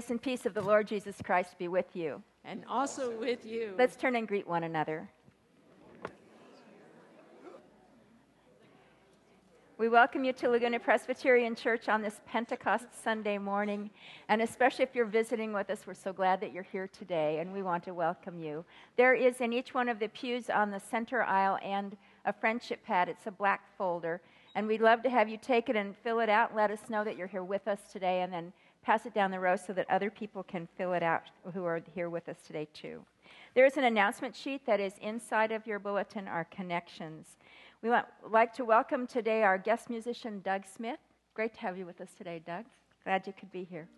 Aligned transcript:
grace 0.00 0.08
and 0.08 0.22
peace 0.22 0.46
of 0.46 0.54
the 0.54 0.62
Lord 0.62 0.86
Jesus 0.86 1.16
Christ 1.22 1.58
be 1.58 1.68
with 1.68 1.94
you. 1.94 2.22
And 2.46 2.64
also 2.66 3.14
with 3.18 3.44
you. 3.44 3.74
Let's 3.76 3.96
turn 3.96 4.16
and 4.16 4.26
greet 4.26 4.48
one 4.48 4.64
another. 4.64 5.10
We 9.76 9.90
welcome 9.90 10.24
you 10.24 10.32
to 10.32 10.48
Laguna 10.48 10.80
Presbyterian 10.80 11.54
Church 11.54 11.90
on 11.90 12.00
this 12.00 12.22
Pentecost 12.26 12.86
Sunday 13.04 13.36
morning. 13.36 13.90
And 14.30 14.40
especially 14.40 14.84
if 14.84 14.94
you're 14.94 15.04
visiting 15.04 15.52
with 15.52 15.68
us, 15.68 15.86
we're 15.86 15.92
so 15.92 16.14
glad 16.14 16.40
that 16.40 16.54
you're 16.54 16.62
here 16.62 16.88
today, 16.88 17.40
and 17.40 17.52
we 17.52 17.62
want 17.62 17.84
to 17.84 17.92
welcome 17.92 18.38
you. 18.38 18.64
There 18.96 19.12
is 19.12 19.42
in 19.42 19.52
each 19.52 19.74
one 19.74 19.90
of 19.90 19.98
the 19.98 20.08
pews 20.08 20.48
on 20.48 20.70
the 20.70 20.80
center 20.80 21.22
aisle 21.24 21.58
and 21.62 21.94
a 22.24 22.32
friendship 22.32 22.82
pad. 22.86 23.10
It's 23.10 23.26
a 23.26 23.30
black 23.30 23.76
folder. 23.76 24.22
And 24.54 24.66
we'd 24.66 24.80
love 24.80 25.02
to 25.02 25.10
have 25.10 25.28
you 25.28 25.36
take 25.36 25.68
it 25.68 25.76
and 25.76 25.94
fill 25.94 26.20
it 26.20 26.30
out 26.30 26.56
let 26.56 26.70
us 26.70 26.88
know 26.88 27.04
that 27.04 27.18
you're 27.18 27.26
here 27.26 27.44
with 27.44 27.68
us 27.68 27.80
today, 27.92 28.22
and 28.22 28.32
then 28.32 28.54
pass 28.82 29.06
it 29.06 29.14
down 29.14 29.30
the 29.30 29.40
row 29.40 29.56
so 29.56 29.72
that 29.72 29.88
other 29.90 30.10
people 30.10 30.42
can 30.42 30.68
fill 30.76 30.92
it 30.92 31.02
out 31.02 31.22
who 31.54 31.64
are 31.64 31.80
here 31.94 32.10
with 32.10 32.28
us 32.28 32.38
today, 32.46 32.68
too. 32.72 33.02
There 33.54 33.66
is 33.66 33.76
an 33.76 33.84
announcement 33.84 34.34
sheet 34.34 34.64
that 34.66 34.80
is 34.80 34.94
inside 35.00 35.52
of 35.52 35.66
your 35.66 35.78
bulletin, 35.78 36.28
our 36.28 36.44
connections. 36.44 37.36
We 37.82 37.90
want, 37.90 38.06
like 38.28 38.52
to 38.54 38.64
welcome 38.64 39.06
today 39.06 39.42
our 39.42 39.58
guest 39.58 39.90
musician, 39.90 40.40
Doug 40.42 40.64
Smith. 40.66 40.98
Great 41.34 41.54
to 41.54 41.60
have 41.60 41.78
you 41.78 41.86
with 41.86 42.00
us 42.00 42.12
today, 42.16 42.40
Doug. 42.44 42.64
Glad 43.04 43.26
you 43.26 43.32
could 43.32 43.50
be 43.50 43.64
here. 43.64 43.88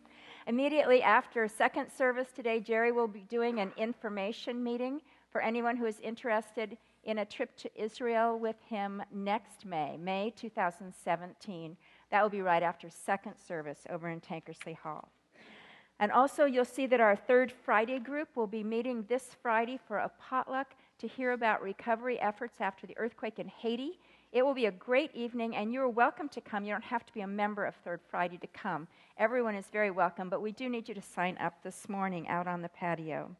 Immediately 0.47 1.03
after 1.03 1.47
second 1.49 1.91
service 1.91 2.29
today, 2.35 2.61
Jerry 2.61 2.93
will 2.93 3.09
be 3.09 3.25
doing 3.29 3.61
an 3.61 3.73
information 3.77 4.63
meeting 4.63 5.01
for 5.31 5.41
anyone 5.41 5.77
who 5.77 5.87
is 5.87 6.01
interested 6.01 6.77
in 7.05 7.19
a 7.19 7.25
trip 7.25 7.57
to 7.57 7.71
Israel 7.75 8.39
with 8.39 8.57
him 8.69 9.03
next 9.13 9.65
May, 9.65 9.97
May 9.97 10.33
2017. 10.37 11.77
That 12.13 12.23
will 12.23 12.29
be 12.29 12.43
right 12.43 12.63
after 12.63 12.91
second 12.91 13.35
service 13.39 13.81
over 13.89 14.11
in 14.11 14.21
Tankersley 14.21 14.77
Hall. 14.77 15.09
And 15.99 16.13
also, 16.13 16.45
you'll 16.45 16.67
see 16.67 16.87
that 16.87 17.01
our 17.01 17.17
third 17.17 17.51
Friday 17.51 17.99
group 17.99 18.29
will 18.37 18.47
be 18.47 18.63
meeting 18.63 19.07
this 19.09 19.35
Friday 19.41 19.81
for 19.89 19.97
a 19.97 20.11
potluck 20.21 20.75
to 20.99 21.09
hear 21.09 21.33
about 21.33 21.63
recovery 21.63 22.21
efforts 22.21 22.61
after 22.61 22.87
the 22.87 22.99
earthquake 22.99 23.39
in 23.39 23.49
Haiti. 23.49 23.99
It 24.31 24.45
will 24.45 24.53
be 24.53 24.67
a 24.67 24.73
great 24.73 25.11
evening, 25.15 25.57
and 25.57 25.73
you're 25.73 25.89
welcome 25.89 26.29
to 26.31 26.41
come. 26.43 26.65
You 26.65 26.73
don't 26.73 26.85
have 26.85 27.07
to 27.07 27.15
be 27.15 27.23
a 27.23 27.27
member 27.27 27.65
of 27.65 27.75
Third 27.77 28.01
Friday 28.11 28.37
to 28.39 28.47
come. 28.49 28.89
Everyone 29.17 29.55
is 29.55 29.67
very 29.73 29.91
welcome, 29.91 30.29
but 30.29 30.43
we 30.43 30.53
do 30.53 30.69
need 30.69 30.91
you 30.91 30.95
to 30.95 31.03
sign 31.03 31.39
up 31.39 31.63
this 31.63 31.89
morning 31.89 32.29
out 32.29 32.47
on 32.47 32.61
the 32.61 32.69
patio. 32.69 33.35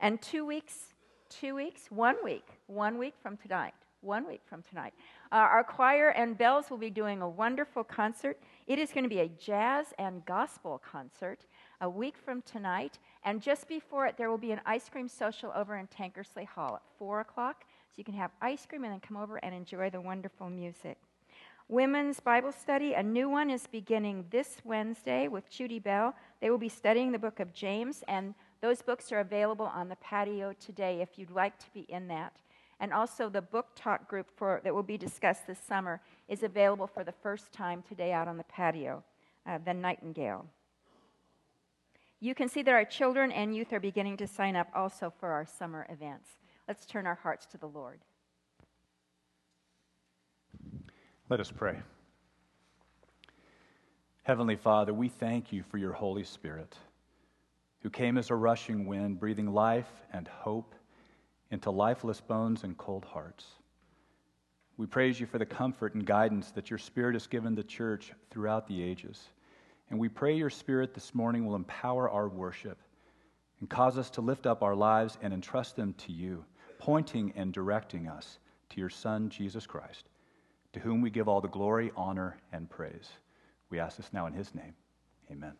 And 0.00 0.20
two 0.20 0.44
weeks, 0.44 0.92
two 1.30 1.54
weeks, 1.54 1.86
one 1.90 2.16
week, 2.22 2.46
one 2.66 2.98
week 2.98 3.14
from 3.22 3.38
tonight, 3.38 3.74
one 4.02 4.26
week 4.26 4.42
from 4.44 4.62
tonight, 4.62 4.94
uh, 5.30 5.36
our 5.36 5.64
choir 5.64 6.10
and 6.10 6.36
bells 6.36 6.70
will 6.70 6.78
be 6.78 6.90
doing 6.90 7.22
a 7.22 7.28
wonderful 7.28 7.84
concert. 7.84 8.38
It 8.66 8.78
is 8.78 8.92
going 8.92 9.04
to 9.04 9.08
be 9.08 9.20
a 9.20 9.28
jazz 9.28 9.86
and 9.98 10.24
gospel 10.26 10.80
concert 10.84 11.46
a 11.80 11.88
week 11.88 12.16
from 12.16 12.42
tonight. 12.42 12.98
And 13.24 13.40
just 13.40 13.68
before 13.68 14.06
it, 14.06 14.16
there 14.16 14.30
will 14.30 14.38
be 14.38 14.52
an 14.52 14.60
ice 14.66 14.88
cream 14.88 15.08
social 15.08 15.52
over 15.54 15.76
in 15.76 15.86
Tankersley 15.88 16.46
Hall 16.46 16.76
at 16.76 16.82
4 16.98 17.20
o'clock. 17.20 17.64
So 17.90 17.94
you 17.96 18.04
can 18.04 18.14
have 18.14 18.30
ice 18.40 18.66
cream 18.66 18.84
and 18.84 18.92
then 18.92 19.00
come 19.00 19.16
over 19.16 19.36
and 19.38 19.54
enjoy 19.54 19.90
the 19.90 20.00
wonderful 20.00 20.48
music. 20.48 20.98
Women's 21.68 22.20
Bible 22.20 22.52
study, 22.52 22.94
a 22.94 23.02
new 23.02 23.28
one 23.28 23.48
is 23.48 23.66
beginning 23.66 24.26
this 24.30 24.58
Wednesday 24.64 25.28
with 25.28 25.48
Judy 25.48 25.78
Bell. 25.78 26.14
They 26.40 26.50
will 26.50 26.58
be 26.58 26.68
studying 26.68 27.12
the 27.12 27.18
book 27.18 27.40
of 27.40 27.54
James, 27.54 28.04
and 28.08 28.34
those 28.60 28.82
books 28.82 29.10
are 29.10 29.20
available 29.20 29.66
on 29.66 29.88
the 29.88 29.96
patio 29.96 30.52
today 30.60 31.00
if 31.00 31.18
you'd 31.18 31.30
like 31.30 31.58
to 31.60 31.66
be 31.72 31.86
in 31.88 32.08
that. 32.08 32.34
And 32.82 32.92
also, 32.92 33.28
the 33.28 33.40
book 33.40 33.68
talk 33.76 34.08
group 34.08 34.26
for, 34.34 34.60
that 34.64 34.74
will 34.74 34.82
be 34.82 34.98
discussed 34.98 35.46
this 35.46 35.60
summer 35.60 36.00
is 36.28 36.42
available 36.42 36.88
for 36.88 37.04
the 37.04 37.12
first 37.12 37.52
time 37.52 37.80
today 37.88 38.12
out 38.12 38.26
on 38.26 38.36
the 38.36 38.44
patio, 38.44 39.04
uh, 39.46 39.58
the 39.64 39.72
Nightingale. 39.72 40.44
You 42.18 42.34
can 42.34 42.48
see 42.48 42.62
that 42.62 42.74
our 42.74 42.84
children 42.84 43.30
and 43.30 43.54
youth 43.54 43.72
are 43.72 43.78
beginning 43.78 44.16
to 44.16 44.26
sign 44.26 44.56
up 44.56 44.66
also 44.74 45.12
for 45.20 45.30
our 45.30 45.46
summer 45.46 45.86
events. 45.90 46.28
Let's 46.66 46.84
turn 46.84 47.06
our 47.06 47.14
hearts 47.14 47.46
to 47.52 47.56
the 47.56 47.68
Lord. 47.68 48.00
Let 51.28 51.38
us 51.38 51.52
pray. 51.52 51.78
Heavenly 54.24 54.56
Father, 54.56 54.92
we 54.92 55.08
thank 55.08 55.52
you 55.52 55.62
for 55.62 55.78
your 55.78 55.92
Holy 55.92 56.24
Spirit, 56.24 56.76
who 57.82 57.90
came 57.90 58.18
as 58.18 58.30
a 58.30 58.34
rushing 58.34 58.86
wind, 58.86 59.20
breathing 59.20 59.52
life 59.54 59.92
and 60.12 60.26
hope 60.26 60.74
into 61.52 61.70
lifeless 61.70 62.20
bones 62.20 62.64
and 62.64 62.76
cold 62.76 63.04
hearts. 63.04 63.44
We 64.78 64.86
praise 64.86 65.20
you 65.20 65.26
for 65.26 65.38
the 65.38 65.46
comfort 65.46 65.94
and 65.94 66.04
guidance 66.04 66.50
that 66.52 66.70
your 66.70 66.78
Spirit 66.78 67.14
has 67.14 67.26
given 67.26 67.54
the 67.54 67.62
church 67.62 68.12
throughout 68.30 68.66
the 68.66 68.82
ages. 68.82 69.28
And 69.90 70.00
we 70.00 70.08
pray 70.08 70.34
your 70.34 70.50
Spirit 70.50 70.94
this 70.94 71.14
morning 71.14 71.46
will 71.46 71.54
empower 71.54 72.08
our 72.08 72.28
worship 72.28 72.78
and 73.60 73.68
cause 73.68 73.98
us 73.98 74.08
to 74.10 74.22
lift 74.22 74.46
up 74.46 74.62
our 74.62 74.74
lives 74.74 75.18
and 75.20 75.32
entrust 75.32 75.76
them 75.76 75.94
to 75.98 76.10
you, 76.12 76.42
pointing 76.78 77.34
and 77.36 77.52
directing 77.52 78.08
us 78.08 78.38
to 78.70 78.80
your 78.80 78.90
Son, 78.90 79.28
Jesus 79.28 79.66
Christ, 79.66 80.08
to 80.72 80.80
whom 80.80 81.02
we 81.02 81.10
give 81.10 81.28
all 81.28 81.42
the 81.42 81.48
glory, 81.48 81.92
honor, 81.94 82.38
and 82.50 82.68
praise. 82.68 83.10
We 83.68 83.78
ask 83.78 83.98
this 83.98 84.12
now 84.12 84.26
in 84.26 84.32
his 84.32 84.54
name. 84.54 84.74
Amen. 85.30 85.52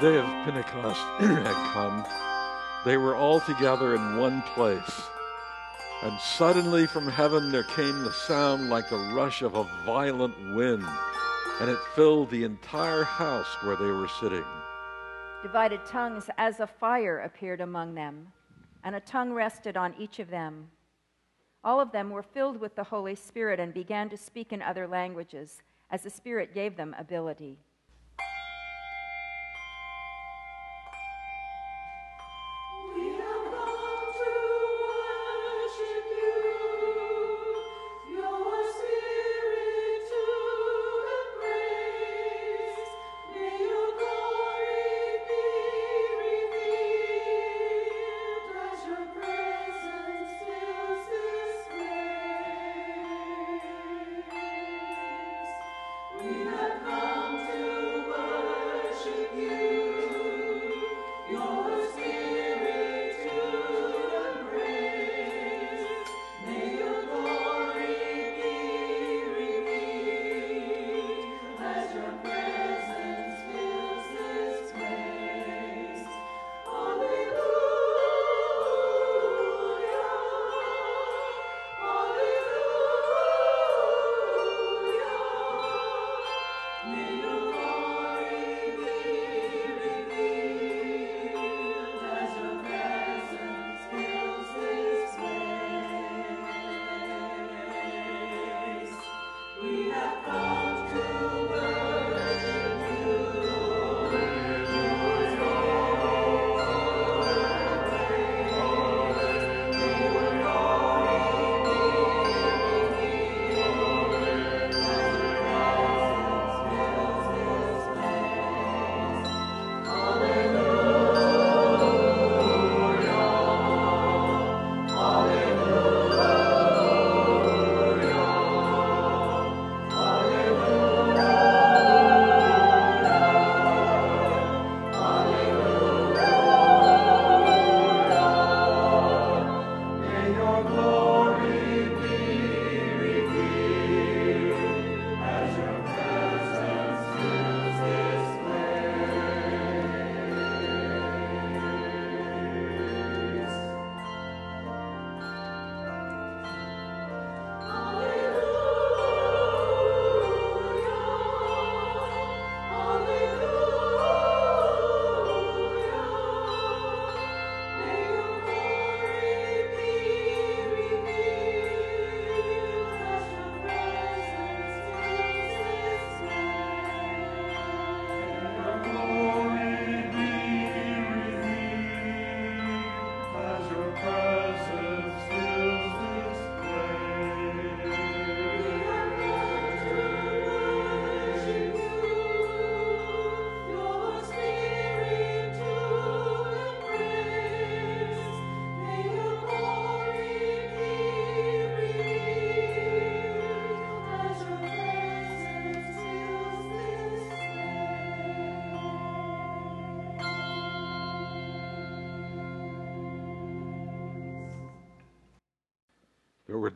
Day 0.00 0.16
of 0.16 0.24
Pentecost 0.44 1.00
had 1.18 1.72
come, 1.74 2.06
they 2.86 2.96
were 2.96 3.14
all 3.14 3.38
together 3.40 3.94
in 3.94 4.16
one 4.16 4.40
place. 4.54 5.02
And 6.02 6.18
suddenly 6.18 6.86
from 6.86 7.06
heaven 7.06 7.52
there 7.52 7.64
came 7.64 8.02
the 8.02 8.12
sound 8.12 8.70
like 8.70 8.88
the 8.88 9.12
rush 9.14 9.42
of 9.42 9.54
a 9.54 9.68
violent 9.84 10.34
wind, 10.54 10.86
and 11.60 11.68
it 11.68 11.78
filled 11.94 12.30
the 12.30 12.44
entire 12.44 13.04
house 13.04 13.54
where 13.62 13.76
they 13.76 13.90
were 13.90 14.08
sitting. 14.08 14.44
Divided 15.42 15.84
tongues 15.84 16.30
as 16.38 16.60
a 16.60 16.66
fire 16.66 17.20
appeared 17.20 17.60
among 17.60 17.94
them, 17.94 18.28
and 18.82 18.94
a 18.94 19.00
tongue 19.00 19.34
rested 19.34 19.76
on 19.76 19.94
each 19.98 20.18
of 20.18 20.30
them. 20.30 20.70
All 21.62 21.78
of 21.78 21.92
them 21.92 22.08
were 22.08 22.22
filled 22.22 22.58
with 22.58 22.74
the 22.74 22.84
Holy 22.84 23.14
Spirit 23.14 23.60
and 23.60 23.74
began 23.74 24.08
to 24.08 24.16
speak 24.16 24.54
in 24.54 24.62
other 24.62 24.88
languages, 24.88 25.60
as 25.90 26.02
the 26.02 26.08
Spirit 26.10 26.54
gave 26.54 26.74
them 26.74 26.96
ability. 26.98 27.58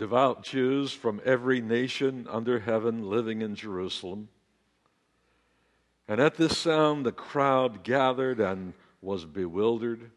Devout 0.05 0.43
Jews 0.43 0.93
from 0.93 1.19
every 1.25 1.63
nation 1.63 2.27
under 2.31 2.59
heaven 2.59 3.09
living 3.09 3.41
in 3.41 3.55
Jerusalem. 3.55 4.29
And 6.07 6.21
at 6.21 6.35
this 6.35 6.59
sound, 6.59 7.07
the 7.07 7.11
crowd 7.11 7.83
gathered 7.83 8.39
and 8.39 8.75
was 9.01 9.25
bewildered 9.25 10.11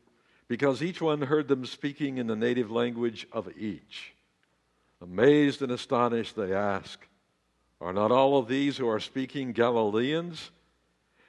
because 0.50 0.84
each 0.84 1.02
one 1.02 1.22
heard 1.22 1.48
them 1.48 1.66
speaking 1.66 2.18
in 2.18 2.28
the 2.28 2.36
native 2.36 2.70
language 2.70 3.28
of 3.32 3.48
each. 3.58 4.14
Amazed 5.02 5.62
and 5.62 5.72
astonished, 5.72 6.36
they 6.36 6.52
asked, 6.52 7.08
Are 7.80 7.94
not 7.94 8.12
all 8.12 8.38
of 8.38 8.50
these 8.50 8.76
who 8.76 8.90
are 8.90 9.00
speaking 9.00 9.54
Galileans? 9.54 10.52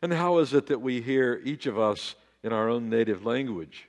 And 0.02 0.12
how 0.12 0.38
is 0.38 0.52
it 0.52 0.66
that 0.66 0.80
we 0.80 1.00
hear 1.00 1.40
each 1.44 1.66
of 1.66 1.78
us 1.78 2.16
in 2.42 2.52
our 2.52 2.68
own 2.68 2.90
native 2.90 3.24
language? 3.24 3.88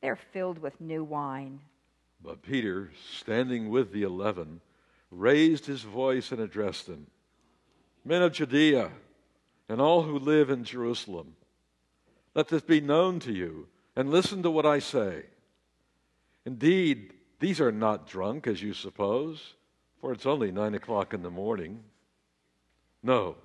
They're 0.00 0.18
filled 0.32 0.58
with 0.58 0.80
new 0.80 1.02
wine. 1.04 1.60
But 2.22 2.42
Peter, 2.42 2.92
standing 3.18 3.68
with 3.68 3.92
the 3.92 4.02
eleven, 4.02 4.60
raised 5.10 5.66
his 5.66 5.82
voice 5.82 6.32
and 6.32 6.40
addressed 6.40 6.86
them 6.86 7.06
Men 8.04 8.22
of 8.22 8.32
Judea, 8.32 8.90
and 9.68 9.80
all 9.80 10.02
who 10.02 10.18
live 10.18 10.50
in 10.50 10.64
Jerusalem, 10.64 11.34
let 12.34 12.48
this 12.48 12.62
be 12.62 12.80
known 12.80 13.20
to 13.20 13.32
you, 13.32 13.68
and 13.96 14.10
listen 14.10 14.42
to 14.42 14.50
what 14.50 14.64
I 14.64 14.78
say. 14.78 15.24
Indeed, 16.46 17.12
these 17.40 17.60
are 17.60 17.72
not 17.72 18.08
drunk, 18.08 18.46
as 18.46 18.62
you 18.62 18.72
suppose, 18.72 19.54
for 20.00 20.12
it's 20.12 20.26
only 20.26 20.50
nine 20.50 20.74
o'clock 20.74 21.12
in 21.12 21.22
the 21.22 21.30
morning. 21.30 21.82
No, 23.02 23.36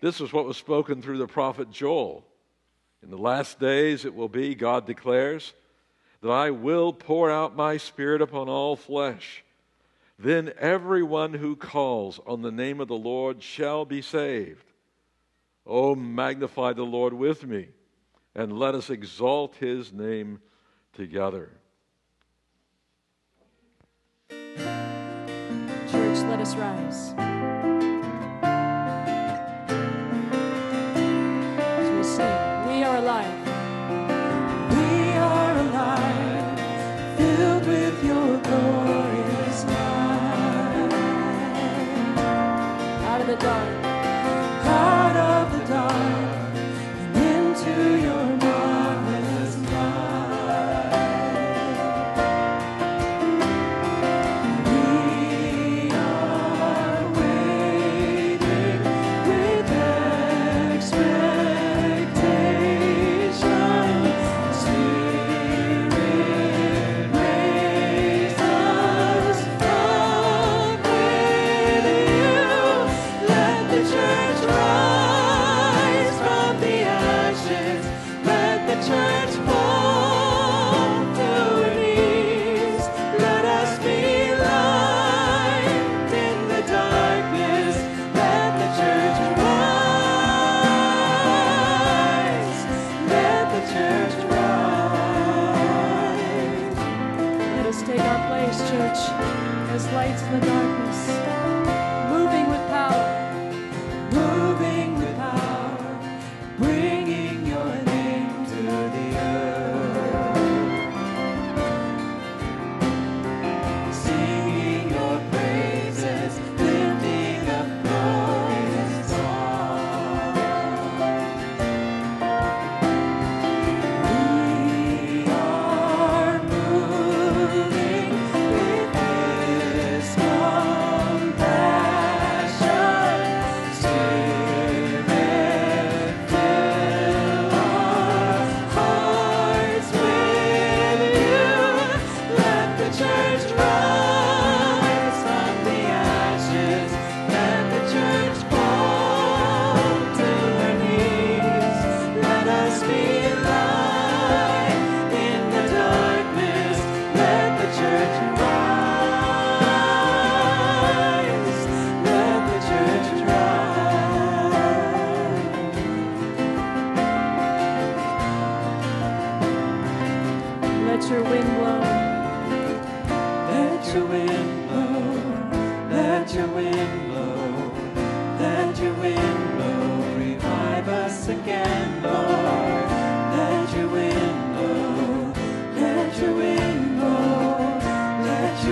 This 0.00 0.20
is 0.20 0.32
what 0.32 0.46
was 0.46 0.56
spoken 0.56 1.02
through 1.02 1.18
the 1.18 1.26
prophet 1.26 1.70
Joel. 1.70 2.24
In 3.02 3.10
the 3.10 3.18
last 3.18 3.58
days 3.58 4.04
it 4.04 4.14
will 4.14 4.28
be, 4.28 4.54
God 4.54 4.86
declares, 4.86 5.54
that 6.22 6.30
I 6.30 6.50
will 6.50 6.92
pour 6.92 7.30
out 7.30 7.56
my 7.56 7.76
spirit 7.76 8.20
upon 8.20 8.48
all 8.48 8.76
flesh. 8.76 9.44
Then 10.18 10.52
everyone 10.58 11.34
who 11.34 11.56
calls 11.56 12.20
on 12.26 12.42
the 12.42 12.52
name 12.52 12.80
of 12.80 12.88
the 12.88 12.94
Lord 12.94 13.42
shall 13.42 13.86
be 13.86 14.02
saved. 14.02 14.64
Oh, 15.66 15.94
magnify 15.94 16.74
the 16.74 16.82
Lord 16.82 17.14
with 17.14 17.46
me, 17.46 17.68
and 18.34 18.58
let 18.58 18.74
us 18.74 18.90
exalt 18.90 19.56
his 19.56 19.92
name 19.92 20.40
together. 20.92 21.50
Church, 25.90 26.18
let 26.28 26.40
us 26.40 26.54
rise. 26.54 27.59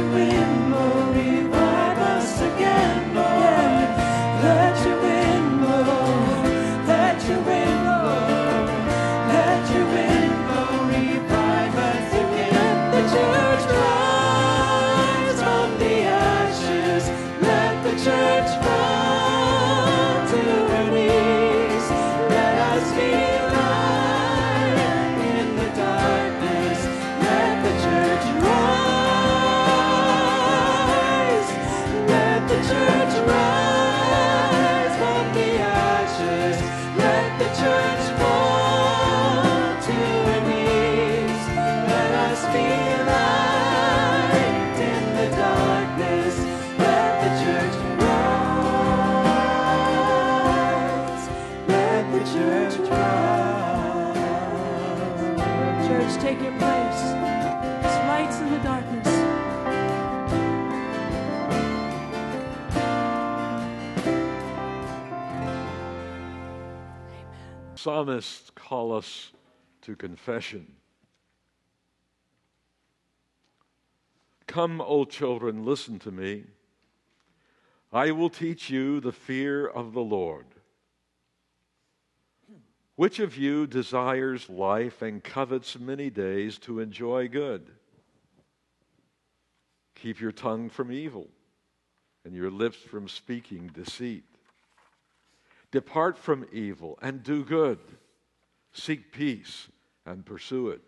Let 0.00 0.57
Psalmists 67.78 68.50
call 68.56 68.92
us 68.92 69.30
to 69.82 69.94
confession. 69.94 70.66
Come, 74.48 74.80
O 74.80 75.04
children, 75.04 75.64
listen 75.64 76.00
to 76.00 76.10
me. 76.10 76.46
I 77.92 78.10
will 78.10 78.30
teach 78.30 78.68
you 78.68 78.98
the 78.98 79.12
fear 79.12 79.64
of 79.64 79.92
the 79.92 80.02
Lord. 80.02 80.46
Which 82.96 83.20
of 83.20 83.36
you 83.36 83.68
desires 83.68 84.50
life 84.50 85.00
and 85.00 85.22
covets 85.22 85.78
many 85.78 86.10
days 86.10 86.58
to 86.58 86.80
enjoy 86.80 87.28
good? 87.28 87.70
Keep 89.94 90.20
your 90.20 90.32
tongue 90.32 90.68
from 90.68 90.90
evil 90.90 91.28
and 92.24 92.34
your 92.34 92.50
lips 92.50 92.78
from 92.78 93.06
speaking 93.06 93.68
deceit. 93.72 94.24
Depart 95.70 96.16
from 96.16 96.46
evil 96.52 96.98
and 97.02 97.22
do 97.22 97.44
good. 97.44 97.78
Seek 98.72 99.12
peace 99.12 99.68
and 100.06 100.24
pursue 100.24 100.68
it. 100.68 100.80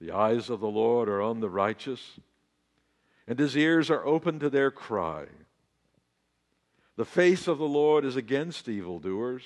The 0.00 0.10
eyes 0.10 0.50
of 0.50 0.60
the 0.60 0.68
Lord 0.68 1.08
are 1.08 1.22
on 1.22 1.40
the 1.40 1.48
righteous, 1.48 2.18
and 3.26 3.38
his 3.38 3.56
ears 3.56 3.90
are 3.90 4.04
open 4.04 4.40
to 4.40 4.50
their 4.50 4.70
cry. 4.70 5.26
The 6.96 7.04
face 7.04 7.46
of 7.48 7.58
the 7.58 7.64
Lord 7.64 8.04
is 8.04 8.16
against 8.16 8.68
evildoers, 8.68 9.44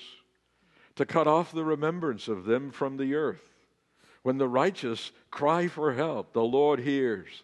to 0.95 1.05
cut 1.05 1.27
off 1.27 1.51
the 1.51 1.63
remembrance 1.63 2.27
of 2.27 2.45
them 2.45 2.71
from 2.71 2.97
the 2.97 3.13
earth. 3.13 3.53
When 4.23 4.39
the 4.39 4.47
righteous 4.47 5.11
cry 5.31 5.67
for 5.67 5.93
help, 5.93 6.33
the 6.33 6.43
Lord 6.43 6.79
hears 6.79 7.43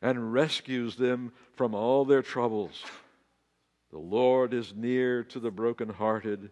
and 0.00 0.32
rescues 0.32 0.96
them 0.96 1.32
from 1.54 1.74
all 1.74 2.04
their 2.04 2.22
troubles. 2.22 2.84
The 3.92 3.98
Lord 3.98 4.54
is 4.54 4.74
near 4.74 5.22
to 5.24 5.38
the 5.38 5.50
brokenhearted 5.50 6.50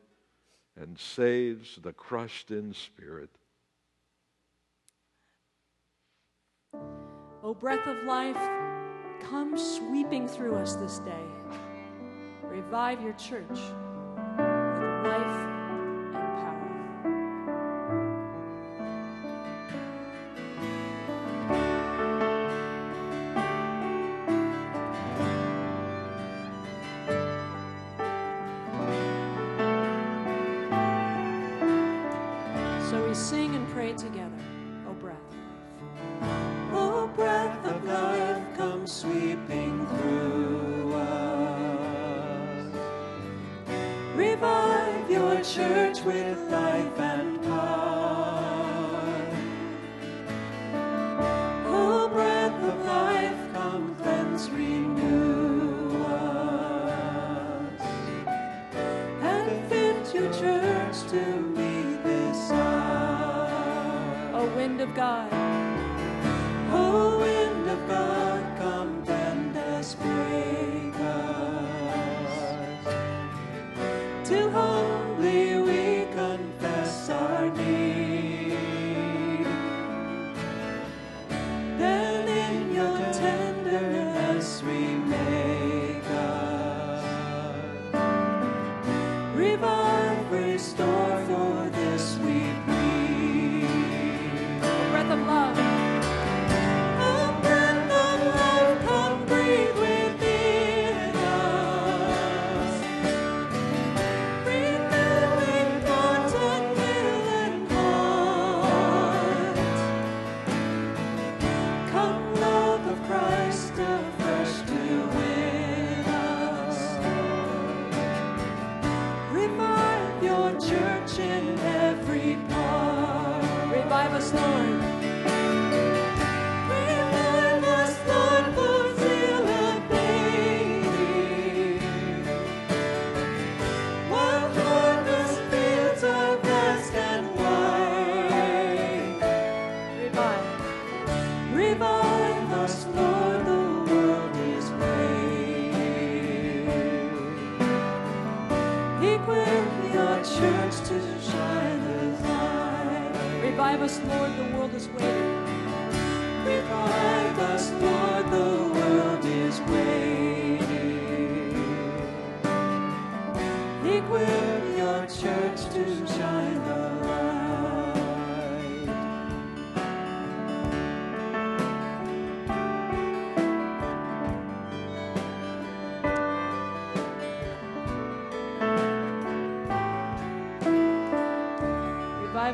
and 0.77 0.99
saves 0.99 1.79
the 1.83 1.95
crushed 1.95 2.51
in 2.51 2.75
spirit. 2.75 3.31
O 7.43 7.55
breath 7.55 7.87
of 7.87 8.05
life, 8.05 8.37
come 9.31 9.57
sweeping 9.57 10.29
through 10.29 10.55
us 10.55 10.77
this 10.77 10.99
day. 10.99 11.25
Revive 12.43 13.03
your 13.03 13.15
church 13.15 13.59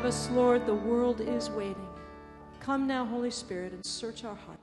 us, 0.07 0.29
Lord, 0.29 0.65
the 0.65 0.73
world 0.73 1.19
is 1.19 1.49
waiting. 1.49 1.85
Come 2.61 2.87
now, 2.87 3.03
Holy 3.03 3.29
Spirit, 3.29 3.73
and 3.73 3.85
search 3.85 4.23
our 4.23 4.35
heart. 4.35 4.57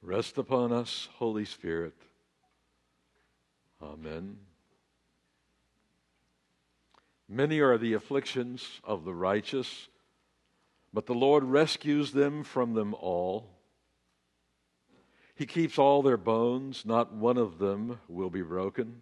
Rest 0.00 0.38
upon 0.38 0.70
us, 0.72 1.08
Holy 1.14 1.44
Spirit. 1.44 1.96
Amen. 3.82 4.36
Many 7.28 7.58
are 7.58 7.78
the 7.78 7.94
afflictions 7.94 8.80
of 8.84 9.04
the 9.04 9.14
righteous, 9.14 9.88
but 10.92 11.06
the 11.06 11.14
Lord 11.14 11.44
rescues 11.44 12.12
them 12.12 12.42
from 12.42 12.74
them 12.74 12.94
all. 12.94 13.48
He 15.34 15.46
keeps 15.46 15.78
all 15.78 16.02
their 16.02 16.16
bones, 16.16 16.84
not 16.84 17.14
one 17.14 17.38
of 17.38 17.58
them 17.58 18.00
will 18.08 18.30
be 18.30 18.42
broken. 18.42 19.00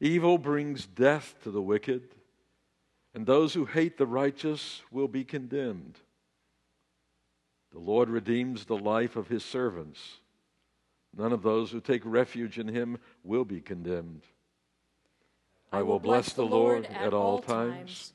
Evil 0.00 0.36
brings 0.36 0.86
death 0.86 1.36
to 1.44 1.50
the 1.50 1.62
wicked, 1.62 2.02
and 3.14 3.24
those 3.24 3.54
who 3.54 3.64
hate 3.64 3.96
the 3.96 4.06
righteous 4.06 4.82
will 4.90 5.08
be 5.08 5.24
condemned. 5.24 5.98
The 7.70 7.78
Lord 7.78 8.10
redeems 8.10 8.64
the 8.64 8.76
life 8.76 9.16
of 9.16 9.28
his 9.28 9.44
servants. 9.44 10.18
None 11.16 11.32
of 11.32 11.42
those 11.42 11.70
who 11.70 11.80
take 11.80 12.02
refuge 12.04 12.58
in 12.58 12.68
him 12.68 12.98
will 13.22 13.44
be 13.44 13.60
condemned. 13.60 14.22
I 15.70 15.82
will 15.82 15.98
bless 15.98 16.32
the 16.32 16.44
Lord 16.44 16.84
at 16.86 17.14
all 17.14 17.38
times. 17.38 18.12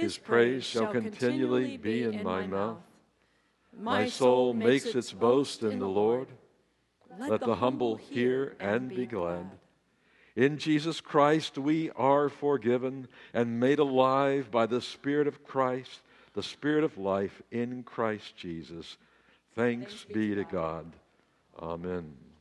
His 0.00 0.16
praise 0.16 0.64
shall 0.64 0.90
continually 0.90 1.76
be 1.76 2.02
in 2.02 2.22
my 2.22 2.46
mouth. 2.46 2.78
My 3.78 4.08
soul 4.08 4.54
makes 4.54 4.86
its 4.86 5.12
boast 5.12 5.62
in 5.62 5.78
the 5.78 5.88
Lord. 5.88 6.28
Let 7.18 7.40
the 7.40 7.56
humble 7.56 7.96
hear 7.96 8.56
and 8.58 8.88
be 8.88 9.04
glad. 9.04 9.50
In 10.34 10.56
Jesus 10.56 11.02
Christ 11.02 11.58
we 11.58 11.90
are 11.90 12.30
forgiven 12.30 13.06
and 13.34 13.60
made 13.60 13.78
alive 13.78 14.50
by 14.50 14.64
the 14.64 14.80
Spirit 14.80 15.26
of 15.26 15.44
Christ, 15.44 16.00
the 16.32 16.42
Spirit 16.42 16.84
of 16.84 16.96
life 16.96 17.42
in 17.50 17.82
Christ 17.82 18.34
Jesus. 18.34 18.96
Thanks 19.54 20.06
be 20.10 20.34
to 20.34 20.44
God. 20.44 20.90
Amen. 21.58 22.31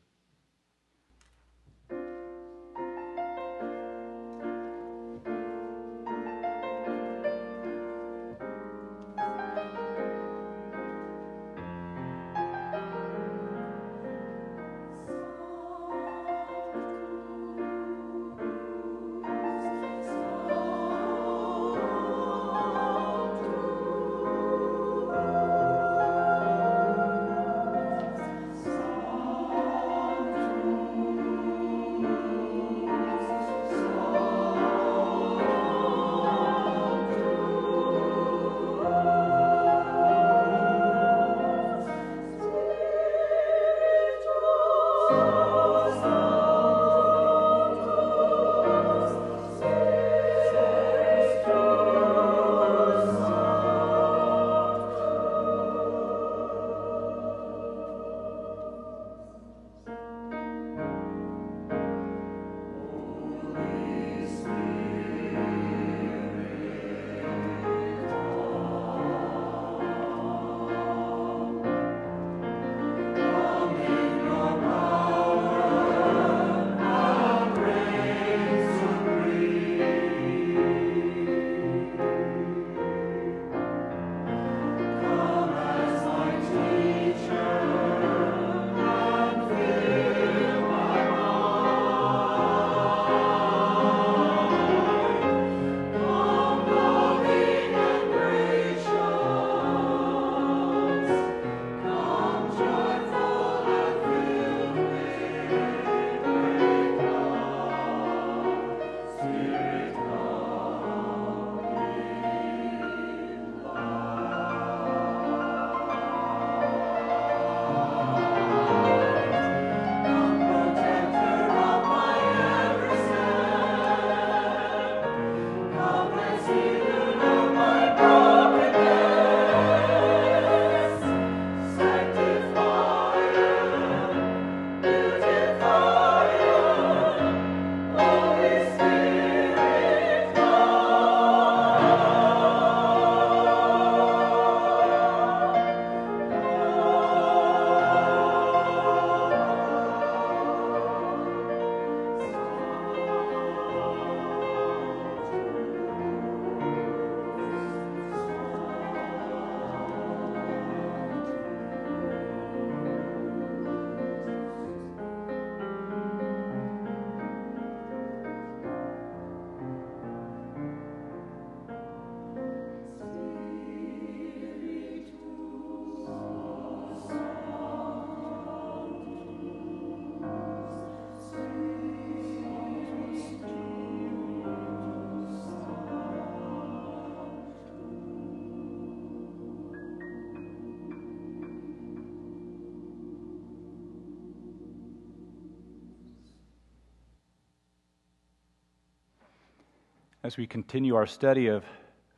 As 200.23 200.37
we 200.37 200.45
continue 200.45 200.93
our 200.93 201.07
study 201.07 201.47
of 201.47 201.63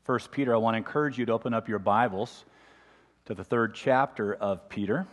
1 0.07 0.19
Peter, 0.31 0.53
I 0.53 0.57
want 0.57 0.73
to 0.73 0.77
encourage 0.77 1.17
you 1.17 1.25
to 1.27 1.31
open 1.31 1.53
up 1.53 1.69
your 1.69 1.79
Bibles 1.79 2.43
to 3.27 3.33
the 3.33 3.45
third 3.45 3.73
chapter 3.75 4.33
of 4.33 4.67
Peter. 4.67 5.07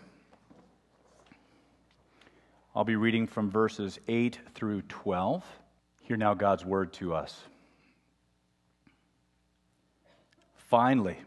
I'll 2.75 2.83
be 2.83 2.97
reading 2.97 3.29
from 3.29 3.49
verses 3.49 4.01
8 4.09 4.41
through 4.57 4.83
12. 4.83 5.45
Hear 6.01 6.17
now 6.17 6.35
God's 6.35 6.65
word 6.65 6.93
to 6.95 7.15
us. 7.15 7.41
Finally, 10.57 11.19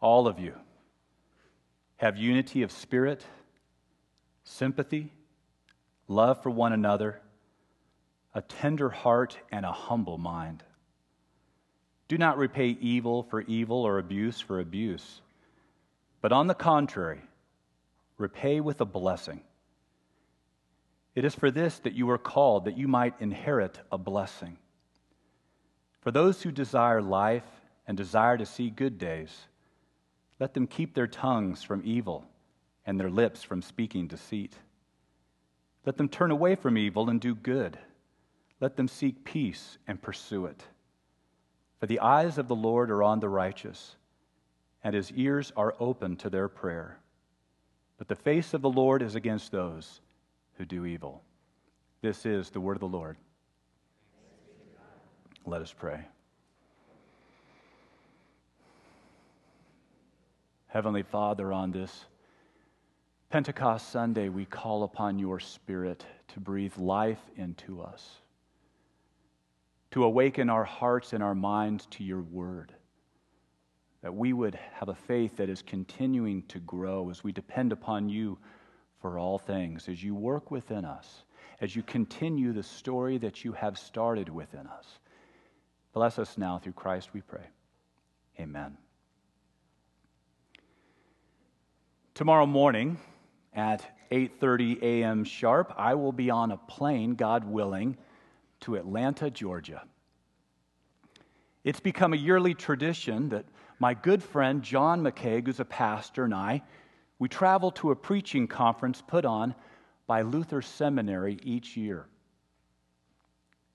all 0.00 0.26
of 0.26 0.40
you 0.40 0.54
have 1.96 2.16
unity 2.16 2.62
of 2.62 2.72
spirit, 2.72 3.22
sympathy, 4.44 5.12
love 6.08 6.42
for 6.42 6.48
one 6.48 6.72
another 6.72 7.20
a 8.34 8.42
tender 8.42 8.90
heart, 8.90 9.38
and 9.52 9.64
a 9.64 9.72
humble 9.72 10.18
mind. 10.18 10.64
Do 12.08 12.18
not 12.18 12.36
repay 12.36 12.76
evil 12.80 13.22
for 13.22 13.42
evil 13.42 13.82
or 13.82 13.98
abuse 13.98 14.40
for 14.40 14.60
abuse, 14.60 15.20
but 16.20 16.32
on 16.32 16.48
the 16.48 16.54
contrary, 16.54 17.20
repay 18.18 18.60
with 18.60 18.80
a 18.80 18.84
blessing. 18.84 19.40
It 21.14 21.24
is 21.24 21.34
for 21.34 21.50
this 21.50 21.78
that 21.80 21.94
you 21.94 22.10
are 22.10 22.18
called, 22.18 22.64
that 22.64 22.76
you 22.76 22.88
might 22.88 23.14
inherit 23.20 23.78
a 23.92 23.98
blessing. 23.98 24.58
For 26.00 26.10
those 26.10 26.42
who 26.42 26.50
desire 26.50 27.00
life 27.00 27.44
and 27.86 27.96
desire 27.96 28.36
to 28.36 28.46
see 28.46 28.68
good 28.68 28.98
days, 28.98 29.46
let 30.40 30.54
them 30.54 30.66
keep 30.66 30.94
their 30.94 31.06
tongues 31.06 31.62
from 31.62 31.82
evil 31.84 32.24
and 32.84 32.98
their 32.98 33.10
lips 33.10 33.42
from 33.42 33.62
speaking 33.62 34.08
deceit. 34.08 34.54
Let 35.86 35.96
them 35.96 36.08
turn 36.08 36.30
away 36.30 36.56
from 36.56 36.76
evil 36.76 37.08
and 37.08 37.20
do 37.20 37.34
good. 37.34 37.78
Let 38.60 38.76
them 38.76 38.88
seek 38.88 39.24
peace 39.24 39.78
and 39.86 40.00
pursue 40.00 40.46
it. 40.46 40.62
For 41.80 41.86
the 41.86 42.00
eyes 42.00 42.38
of 42.38 42.48
the 42.48 42.54
Lord 42.54 42.90
are 42.90 43.02
on 43.02 43.20
the 43.20 43.28
righteous, 43.28 43.96
and 44.82 44.94
his 44.94 45.12
ears 45.12 45.52
are 45.56 45.74
open 45.80 46.16
to 46.16 46.30
their 46.30 46.48
prayer. 46.48 46.98
But 47.98 48.08
the 48.08 48.16
face 48.16 48.54
of 48.54 48.62
the 48.62 48.70
Lord 48.70 49.02
is 49.02 49.14
against 49.14 49.52
those 49.52 50.00
who 50.56 50.64
do 50.64 50.86
evil. 50.86 51.22
This 52.00 52.26
is 52.26 52.50
the 52.50 52.60
word 52.60 52.76
of 52.76 52.80
the 52.80 52.86
Lord. 52.86 53.16
Let 55.46 55.60
us 55.60 55.74
pray. 55.76 56.00
Heavenly 60.68 61.02
Father, 61.02 61.52
on 61.52 61.70
this 61.70 62.06
Pentecost 63.30 63.90
Sunday, 63.90 64.28
we 64.28 64.44
call 64.44 64.84
upon 64.84 65.18
your 65.18 65.38
Spirit 65.38 66.04
to 66.28 66.40
breathe 66.40 66.76
life 66.78 67.20
into 67.36 67.82
us 67.82 68.22
to 69.94 70.02
awaken 70.02 70.50
our 70.50 70.64
hearts 70.64 71.12
and 71.12 71.22
our 71.22 71.36
minds 71.36 71.86
to 71.86 72.02
your 72.02 72.22
word. 72.22 72.74
That 74.02 74.12
we 74.12 74.32
would 74.32 74.58
have 74.72 74.88
a 74.88 74.94
faith 74.94 75.36
that 75.36 75.48
is 75.48 75.62
continuing 75.62 76.42
to 76.48 76.58
grow 76.58 77.10
as 77.10 77.22
we 77.22 77.30
depend 77.30 77.70
upon 77.70 78.08
you 78.08 78.36
for 79.00 79.20
all 79.20 79.38
things, 79.38 79.88
as 79.88 80.02
you 80.02 80.16
work 80.16 80.50
within 80.50 80.84
us, 80.84 81.22
as 81.60 81.76
you 81.76 81.84
continue 81.84 82.52
the 82.52 82.64
story 82.64 83.18
that 83.18 83.44
you 83.44 83.52
have 83.52 83.78
started 83.78 84.28
within 84.28 84.66
us. 84.66 84.98
Bless 85.92 86.18
us 86.18 86.36
now 86.36 86.58
through 86.58 86.72
Christ, 86.72 87.10
we 87.14 87.20
pray. 87.20 87.46
Amen. 88.40 88.76
Tomorrow 92.14 92.46
morning 92.46 92.98
at 93.52 93.96
8:30 94.10 94.82
a.m. 94.82 95.22
sharp, 95.22 95.72
I 95.76 95.94
will 95.94 96.10
be 96.10 96.30
on 96.30 96.50
a 96.50 96.56
plane, 96.56 97.14
God 97.14 97.44
willing, 97.44 97.96
to 98.64 98.76
Atlanta, 98.76 99.30
Georgia. 99.30 99.82
It's 101.64 101.80
become 101.80 102.12
a 102.12 102.16
yearly 102.16 102.54
tradition 102.54 103.30
that 103.30 103.46
my 103.78 103.94
good 103.94 104.22
friend 104.22 104.62
John 104.62 105.02
McCaig, 105.02 105.46
who's 105.46 105.60
a 105.60 105.64
pastor, 105.64 106.24
and 106.24 106.34
I, 106.34 106.62
we 107.18 107.28
travel 107.28 107.70
to 107.72 107.90
a 107.90 107.96
preaching 107.96 108.46
conference 108.46 109.02
put 109.06 109.24
on 109.24 109.54
by 110.06 110.22
Luther 110.22 110.62
Seminary 110.62 111.38
each 111.42 111.76
year. 111.76 112.06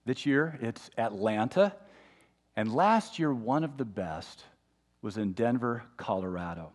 This 0.05 0.25
year, 0.25 0.57
it's 0.61 0.89
Atlanta, 0.97 1.75
and 2.55 2.73
last 2.73 3.19
year, 3.19 3.33
one 3.33 3.63
of 3.63 3.77
the 3.77 3.85
best 3.85 4.43
was 5.01 5.17
in 5.17 5.33
Denver, 5.33 5.83
Colorado. 5.97 6.71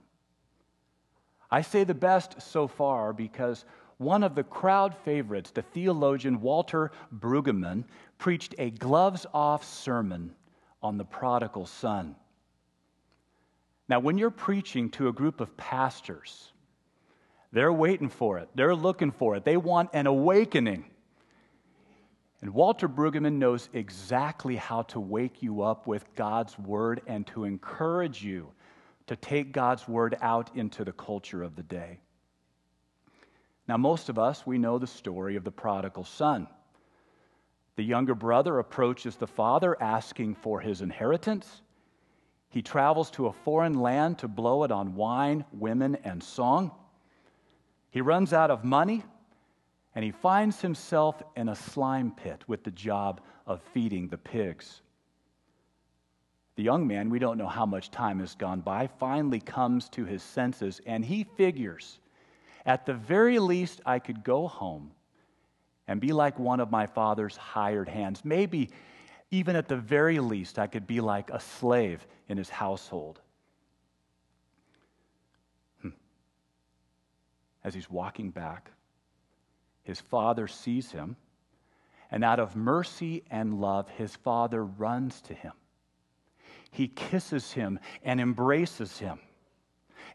I 1.51 1.63
say 1.63 1.85
the 1.85 1.95
best 1.95 2.41
so 2.41 2.67
far 2.67 3.13
because 3.13 3.65
one 3.99 4.23
of 4.23 4.35
the 4.35 4.43
crowd 4.43 4.95
favorites, 5.05 5.51
the 5.51 5.63
theologian 5.63 6.41
Walter 6.41 6.91
Brueggemann, 7.13 7.85
preached 8.19 8.55
a 8.59 8.71
gloves 8.71 9.27
off 9.33 9.65
sermon 9.65 10.35
on 10.83 10.99
the 10.99 11.05
prodigal 11.05 11.67
son. 11.67 12.17
Now, 13.89 14.01
when 14.01 14.19
you're 14.19 14.31
preaching 14.31 14.91
to 14.91 15.09
a 15.09 15.13
group 15.13 15.41
of 15.41 15.57
pastors, 15.57 16.53
they're 17.53 17.73
waiting 17.73 18.09
for 18.09 18.39
it, 18.39 18.49
they're 18.55 18.75
looking 18.75 19.11
for 19.11 19.37
it, 19.37 19.45
they 19.45 19.57
want 19.57 19.91
an 19.93 20.07
awakening. 20.07 20.87
And 22.41 22.53
Walter 22.53 22.89
Brueggemann 22.89 23.39
knows 23.39 23.69
exactly 23.73 24.57
how 24.57 24.83
to 24.83 25.01
wake 25.01 25.43
you 25.43 25.63
up 25.63 25.87
with 25.87 26.05
God's 26.15 26.59
word 26.59 27.01
and 27.07 27.27
to 27.29 27.45
encourage 27.45 28.23
you 28.23 28.49
to 29.07 29.17
take 29.17 29.53
God's 29.53 29.87
word 29.87 30.17
out 30.21 30.51
into 30.55 30.85
the 30.85 30.93
culture 30.93 31.43
of 31.43 31.57
the 31.57 31.63
day. 31.63 32.01
Now, 33.67 33.77
most 33.77 34.09
of 34.09 34.19
us, 34.19 34.47
we 34.47 34.59
know 34.59 34.79
the 34.79 34.87
story 34.87 35.37
of 35.37 35.45
the 35.45 35.51
prodigal 35.51 36.05
son. 36.05 36.47
The 37.77 37.83
younger 37.83 38.15
brother 38.15 38.59
approaches 38.59 39.17
the 39.17 39.27
father 39.27 39.81
asking 39.83 40.37
for 40.37 40.61
his 40.61 40.83
inheritance. 40.83 41.63
He 42.51 42.63
travels 42.63 43.11
to 43.13 43.27
a 43.27 43.33
foreign 43.33 43.81
land 43.81 44.19
to 44.19 44.29
blow 44.29 44.65
it 44.65 44.71
on 44.71 44.95
wine, 44.95 45.45
women, 45.53 45.97
and 46.05 46.23
song. 46.23 46.73
He 47.91 48.01
runs 48.01 48.33
out 48.33 48.51
of 48.51 48.65
money 48.65 49.03
and 49.95 50.05
he 50.05 50.11
finds 50.11 50.61
himself 50.61 51.23
in 51.37 51.49
a 51.49 51.55
slime 51.55 52.13
pit 52.13 52.43
with 52.47 52.65
the 52.65 52.71
job 52.71 53.21
of 53.47 53.63
feeding 53.73 54.09
the 54.09 54.19
pigs. 54.19 54.83
The 56.57 56.63
young 56.63 56.87
man, 56.87 57.11
we 57.11 57.19
don't 57.19 57.39
know 57.39 57.49
how 57.49 57.67
much 57.67 57.91
time 57.91 58.21
has 58.21 58.35
gone 58.35 58.61
by, 58.61 58.87
finally 58.87 59.41
comes 59.41 59.89
to 59.91 60.05
his 60.05 60.23
senses 60.23 60.81
and 60.87 61.05
he 61.05 61.25
figures 61.25 61.99
at 62.67 62.87
the 62.87 62.95
very 62.95 63.39
least, 63.39 63.81
I 63.85 63.99
could 63.99 64.25
go 64.25 64.47
home 64.47 64.93
and 65.87 66.01
be 66.01 66.13
like 66.13 66.39
one 66.39 66.61
of 66.61 66.71
my 66.71 66.87
father's 66.87 67.37
hired 67.37 67.89
hands. 67.89 68.25
Maybe 68.25 68.71
even 69.31 69.57
at 69.57 69.69
the 69.69 69.77
very 69.77 70.19
least, 70.19 70.59
I 70.59 70.67
could 70.67 70.87
be 70.87 71.01
like 71.01 71.31
a 71.31 71.41
slave 71.41 72.07
in 72.29 72.39
his 72.39 72.49
household. 72.49 73.21
Hmm. 75.83 75.91
As 77.63 77.75
he's 77.75 77.91
walking 77.91 78.31
back, 78.31 78.71
his 79.83 80.01
father 80.01 80.47
sees 80.49 80.93
him, 80.93 81.17
and 82.11 82.25
out 82.25 82.41
of 82.41 82.57
mercy 82.57 83.25
and 83.31 83.61
love, 83.61 83.89
his 83.91 84.17
father 84.17 84.65
runs 84.65 85.21
to 85.23 85.35
him. 85.35 85.53
He 86.71 86.89
kisses 86.89 87.53
him 87.53 87.79
and 88.03 88.21
embraces 88.21 88.99
him. 88.99 89.19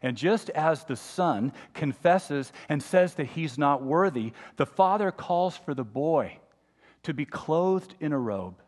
And 0.02 0.16
just 0.16 0.48
as 0.50 0.84
the 0.84 0.96
son 0.96 1.52
confesses 1.74 2.52
and 2.68 2.82
says 2.82 3.14
that 3.14 3.26
he's 3.26 3.58
not 3.58 3.82
worthy, 3.82 4.32
the 4.56 4.66
father 4.66 5.10
calls 5.10 5.56
for 5.56 5.74
the 5.74 5.84
boy 5.84 6.38
to 7.02 7.12
be 7.12 7.24
clothed 7.24 7.94
in 8.00 8.12
a 8.12 8.18
robe, 8.18 8.60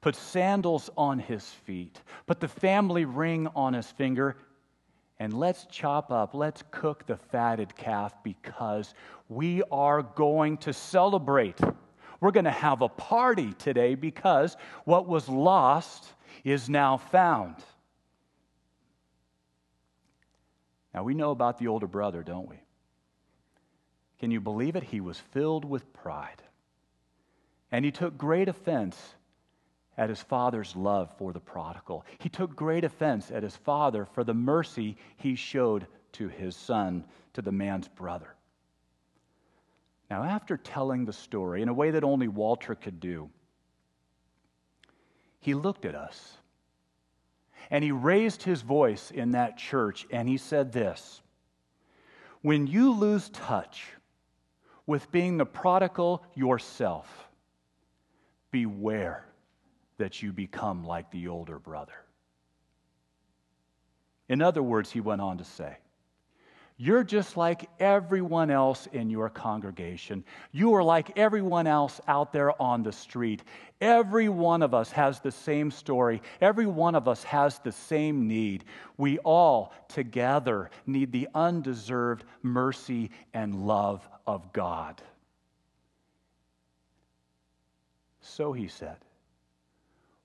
put 0.00 0.14
sandals 0.14 0.90
on 0.96 1.18
his 1.18 1.44
feet, 1.44 2.00
put 2.26 2.40
the 2.40 2.48
family 2.48 3.04
ring 3.04 3.48
on 3.54 3.72
his 3.72 3.86
finger, 3.86 4.36
and 5.18 5.32
let's 5.32 5.66
chop 5.66 6.12
up, 6.12 6.34
let's 6.34 6.62
cook 6.70 7.06
the 7.06 7.16
fatted 7.16 7.74
calf 7.74 8.14
because 8.22 8.94
we 9.28 9.62
are 9.72 10.02
going 10.02 10.56
to 10.58 10.72
celebrate. 10.72 11.58
We're 12.20 12.30
going 12.30 12.44
to 12.44 12.50
have 12.50 12.82
a 12.82 12.88
party 12.88 13.52
today 13.54 13.94
because 13.94 14.56
what 14.84 15.08
was 15.08 15.28
lost 15.28 16.12
is 16.44 16.68
now 16.68 16.98
found. 16.98 17.56
Now, 20.94 21.02
we 21.04 21.14
know 21.14 21.30
about 21.30 21.58
the 21.58 21.68
older 21.68 21.86
brother, 21.86 22.22
don't 22.22 22.48
we? 22.48 22.60
Can 24.18 24.30
you 24.30 24.40
believe 24.40 24.74
it? 24.74 24.82
He 24.82 25.00
was 25.00 25.18
filled 25.18 25.64
with 25.64 25.92
pride. 25.92 26.42
And 27.70 27.84
he 27.84 27.90
took 27.90 28.16
great 28.16 28.48
offense 28.48 28.96
at 29.96 30.08
his 30.08 30.22
father's 30.22 30.74
love 30.74 31.10
for 31.18 31.32
the 31.32 31.40
prodigal. 31.40 32.04
He 32.18 32.28
took 32.28 32.56
great 32.56 32.84
offense 32.84 33.30
at 33.30 33.42
his 33.42 33.56
father 33.56 34.06
for 34.06 34.24
the 34.24 34.34
mercy 34.34 34.96
he 35.16 35.34
showed 35.34 35.86
to 36.12 36.28
his 36.28 36.56
son, 36.56 37.04
to 37.34 37.42
the 37.42 37.52
man's 37.52 37.88
brother. 37.88 38.34
Now, 40.10 40.22
after 40.24 40.56
telling 40.56 41.04
the 41.04 41.12
story 41.12 41.60
in 41.60 41.68
a 41.68 41.74
way 41.74 41.90
that 41.90 42.04
only 42.04 42.28
Walter 42.28 42.74
could 42.74 42.98
do, 42.98 43.28
he 45.40 45.54
looked 45.54 45.84
at 45.84 45.94
us 45.94 46.37
and 47.70 47.84
he 47.84 47.92
raised 47.92 48.42
his 48.42 48.62
voice 48.62 49.10
in 49.10 49.32
that 49.32 49.56
church 49.56 50.06
and 50.10 50.28
he 50.28 50.36
said 50.36 50.72
this 50.72 51.22
When 52.42 52.66
you 52.66 52.92
lose 52.92 53.28
touch 53.30 53.86
with 54.86 55.10
being 55.12 55.36
the 55.36 55.46
prodigal 55.46 56.24
yourself, 56.34 57.28
beware 58.50 59.26
that 59.98 60.22
you 60.22 60.32
become 60.32 60.84
like 60.84 61.10
the 61.10 61.28
older 61.28 61.58
brother. 61.58 62.04
In 64.28 64.40
other 64.40 64.62
words, 64.62 64.90
he 64.90 65.00
went 65.00 65.20
on 65.20 65.38
to 65.38 65.44
say, 65.44 65.78
You're 66.80 67.02
just 67.02 67.36
like 67.36 67.68
everyone 67.80 68.52
else 68.52 68.86
in 68.92 69.10
your 69.10 69.28
congregation. 69.28 70.22
You 70.52 70.74
are 70.74 70.82
like 70.84 71.18
everyone 71.18 71.66
else 71.66 72.00
out 72.06 72.32
there 72.32 72.60
on 72.62 72.84
the 72.84 72.92
street. 72.92 73.42
Every 73.80 74.28
one 74.28 74.62
of 74.62 74.74
us 74.74 74.92
has 74.92 75.18
the 75.18 75.32
same 75.32 75.72
story. 75.72 76.22
Every 76.40 76.66
one 76.66 76.94
of 76.94 77.08
us 77.08 77.24
has 77.24 77.58
the 77.58 77.72
same 77.72 78.28
need. 78.28 78.64
We 78.96 79.18
all 79.18 79.74
together 79.88 80.70
need 80.86 81.10
the 81.10 81.26
undeserved 81.34 82.22
mercy 82.44 83.10
and 83.34 83.66
love 83.66 84.08
of 84.24 84.52
God. 84.52 85.02
So 88.20 88.52
he 88.52 88.68
said, 88.68 88.98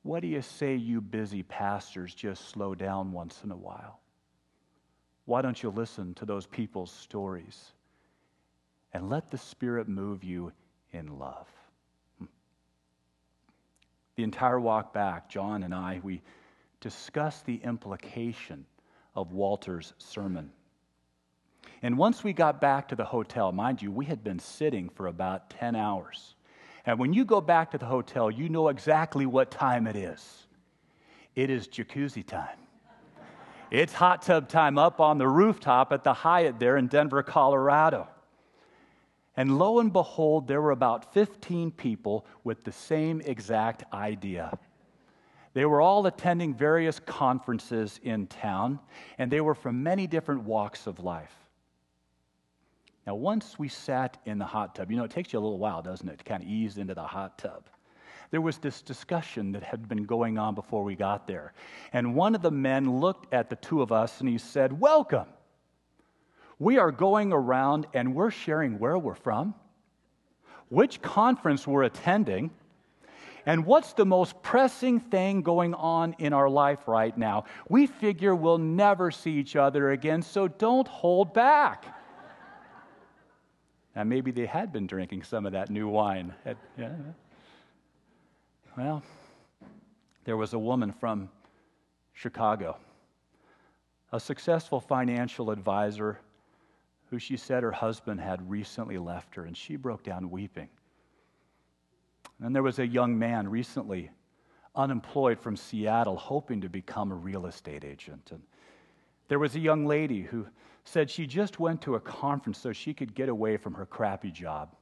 what 0.04 0.20
do 0.20 0.28
you 0.28 0.44
say, 0.44 0.76
you 0.76 1.02
busy 1.02 1.42
pastors, 1.42 2.14
just 2.14 2.50
slow 2.50 2.76
down 2.76 3.12
once 3.12 3.42
in 3.44 3.50
a 3.50 3.58
while? 3.58 4.03
Why 5.26 5.42
don't 5.42 5.62
you 5.62 5.70
listen 5.70 6.14
to 6.16 6.26
those 6.26 6.46
people's 6.46 6.92
stories 6.92 7.72
and 8.94 9.10
let 9.10 9.32
the 9.32 9.38
Spirit 9.38 9.88
move 9.88 10.24
you 10.24 10.52
in 10.92 11.18
love? 11.18 11.48
Hmm. 12.20 12.26
The 14.16 14.24
entire 14.24 14.60
walk 14.60 14.94
back, 14.94 15.30
John 15.30 15.64
and 15.64 15.74
I, 15.74 16.02
we 16.04 16.22
discussed 16.82 17.46
the 17.46 17.62
implication 17.64 18.66
of 19.16 19.32
Walter's 19.32 19.94
sermon. 19.98 20.52
And 21.82 21.98
once 21.98 22.24
we 22.24 22.34
got 22.34 22.60
back 22.60 22.90
to 22.90 22.96
the 22.96 23.06
hotel, 23.06 23.52
mind 23.52 23.82
you, 23.82 23.92
we 23.92 24.06
had 24.06 24.24
been 24.24 24.40
sitting 24.40 24.90
for 24.90 25.08
about 25.08 25.50
10 25.50 25.76
hours. 25.76 26.36
And 26.86 27.00
when 27.00 27.14
you 27.14 27.24
go 27.24 27.40
back 27.40 27.72
to 27.72 27.78
the 27.78 27.86
hotel, 27.86 28.30
you 28.30 28.50
know 28.50 28.68
exactly 28.68 29.26
what 29.26 29.52
time 29.52 29.88
it 29.88 29.96
is. 29.96 30.48
It 31.36 31.50
is 31.50 31.68
jacuzzi 31.68 32.26
time. 32.26 32.63
It's 33.74 33.92
hot 33.92 34.22
tub 34.22 34.50
time 34.50 34.78
up 34.78 35.00
on 35.00 35.18
the 35.18 35.28
rooftop 35.28 35.92
at 35.92 36.04
the 36.04 36.14
Hyatt 36.14 36.60
there 36.60 36.78
in 36.78 36.86
Denver, 36.86 37.24
Colorado. 37.24 38.08
And 39.36 39.58
lo 39.58 39.80
and 39.80 39.92
behold, 39.92 40.48
there 40.48 40.62
were 40.62 40.70
about 40.70 41.12
15 41.16 41.72
people 41.72 42.28
with 42.44 42.64
the 42.64 42.72
same 42.72 43.20
exact 43.22 43.84
idea. 43.92 44.56
They 45.56 45.66
were 45.66 45.82
all 45.82 46.06
attending 46.06 46.54
various 46.54 47.00
conferences 47.00 48.00
in 48.04 48.28
town, 48.28 48.80
and 49.18 49.32
they 49.32 49.42
were 49.42 49.56
from 49.56 49.82
many 49.82 50.06
different 50.06 50.44
walks 50.44 50.86
of 50.86 51.00
life. 51.00 51.34
Now, 53.08 53.16
once 53.16 53.58
we 53.58 53.70
sat 53.70 54.20
in 54.26 54.38
the 54.38 54.46
hot 54.46 54.76
tub, 54.76 54.92
you 54.92 54.98
know, 54.98 55.06
it 55.06 55.12
takes 55.12 55.34
you 55.34 55.40
a 55.40 55.42
little 55.42 55.58
while, 55.58 55.82
doesn't 55.82 56.08
it, 56.08 56.20
to 56.20 56.24
kind 56.24 56.44
of 56.44 56.48
ease 56.48 56.78
into 56.78 56.94
the 56.94 57.02
hot 57.02 57.40
tub. 57.40 57.68
There 58.34 58.42
was 58.42 58.58
this 58.58 58.82
discussion 58.82 59.52
that 59.52 59.62
had 59.62 59.88
been 59.88 60.06
going 60.06 60.40
on 60.40 60.56
before 60.56 60.84
we 60.84 60.96
got 60.96 61.28
there. 61.28 61.54
And 61.94 62.16
one 62.16 62.34
of 62.34 62.42
the 62.42 62.50
men 62.50 63.00
looked 63.00 63.32
at 63.32 63.48
the 63.48 63.56
two 63.56 63.84
of 63.84 63.92
us 63.92 64.22
and 64.22 64.28
he 64.28 64.40
said, 64.40 64.80
Welcome. 64.80 65.28
We 66.58 66.80
are 66.80 66.92
going 66.92 67.32
around 67.32 67.86
and 67.94 68.16
we're 68.16 68.32
sharing 68.32 68.80
where 68.80 68.98
we're 68.98 69.14
from, 69.14 69.54
which 70.70 71.00
conference 71.00 71.68
we're 71.68 71.84
attending, 71.84 72.50
and 73.46 73.68
what's 73.68 73.94
the 73.94 74.06
most 74.06 74.42
pressing 74.42 75.00
thing 75.00 75.44
going 75.44 75.76
on 75.76 76.16
in 76.18 76.34
our 76.34 76.50
life 76.50 76.88
right 76.88 77.16
now. 77.16 77.44
We 77.70 77.86
figure 77.86 78.34
we'll 78.34 78.58
never 78.58 79.12
see 79.12 79.34
each 79.34 79.56
other 79.56 79.92
again, 79.92 80.24
so 80.24 80.48
don't 80.48 80.88
hold 80.88 81.36
back. 81.36 81.86
And 83.94 84.10
maybe 84.10 84.32
they 84.32 84.48
had 84.48 84.74
been 84.74 84.88
drinking 84.88 85.22
some 85.22 85.46
of 85.46 85.52
that 85.52 85.70
new 85.70 85.88
wine. 85.88 86.34
Yeah. 86.80 86.90
Well, 88.76 89.04
there 90.24 90.36
was 90.36 90.54
a 90.54 90.60
woman 90.60 90.92
from 90.92 91.30
Chicago, 92.14 92.78
a 94.12 94.20
successful 94.20 94.80
financial 94.80 95.52
advisor 95.52 96.20
who 97.12 97.20
she 97.20 97.38
said 97.38 97.62
her 97.62 97.72
husband 97.72 98.20
had 98.20 98.50
recently 98.50 98.98
left 98.98 99.36
her, 99.36 99.46
and 99.46 99.56
she 99.56 99.76
broke 99.76 100.04
down 100.04 100.32
weeping. 100.32 100.70
And 102.42 102.56
there 102.56 102.64
was 102.64 102.80
a 102.80 102.88
young 102.88 103.18
man 103.20 103.48
recently 103.48 104.10
unemployed 104.76 105.40
from 105.40 105.56
Seattle 105.56 106.18
hoping 106.18 106.62
to 106.62 106.70
become 106.70 107.12
a 107.12 107.16
real 107.16 107.46
estate 107.46 107.84
agent. 107.86 108.32
And 108.32 108.42
there 109.28 109.38
was 109.38 109.56
a 109.56 109.60
young 109.60 109.86
lady 109.86 110.24
who 110.24 110.48
said 110.84 111.12
she 111.12 111.28
just 111.28 111.60
went 111.60 111.84
to 111.84 111.94
a 111.94 112.00
conference 112.00 112.58
so 112.58 112.74
she 112.74 112.96
could 112.96 113.14
get 113.14 113.30
away 113.30 113.56
from 113.58 113.76
her 113.76 113.86
crappy 113.86 114.32
job. 114.32 114.76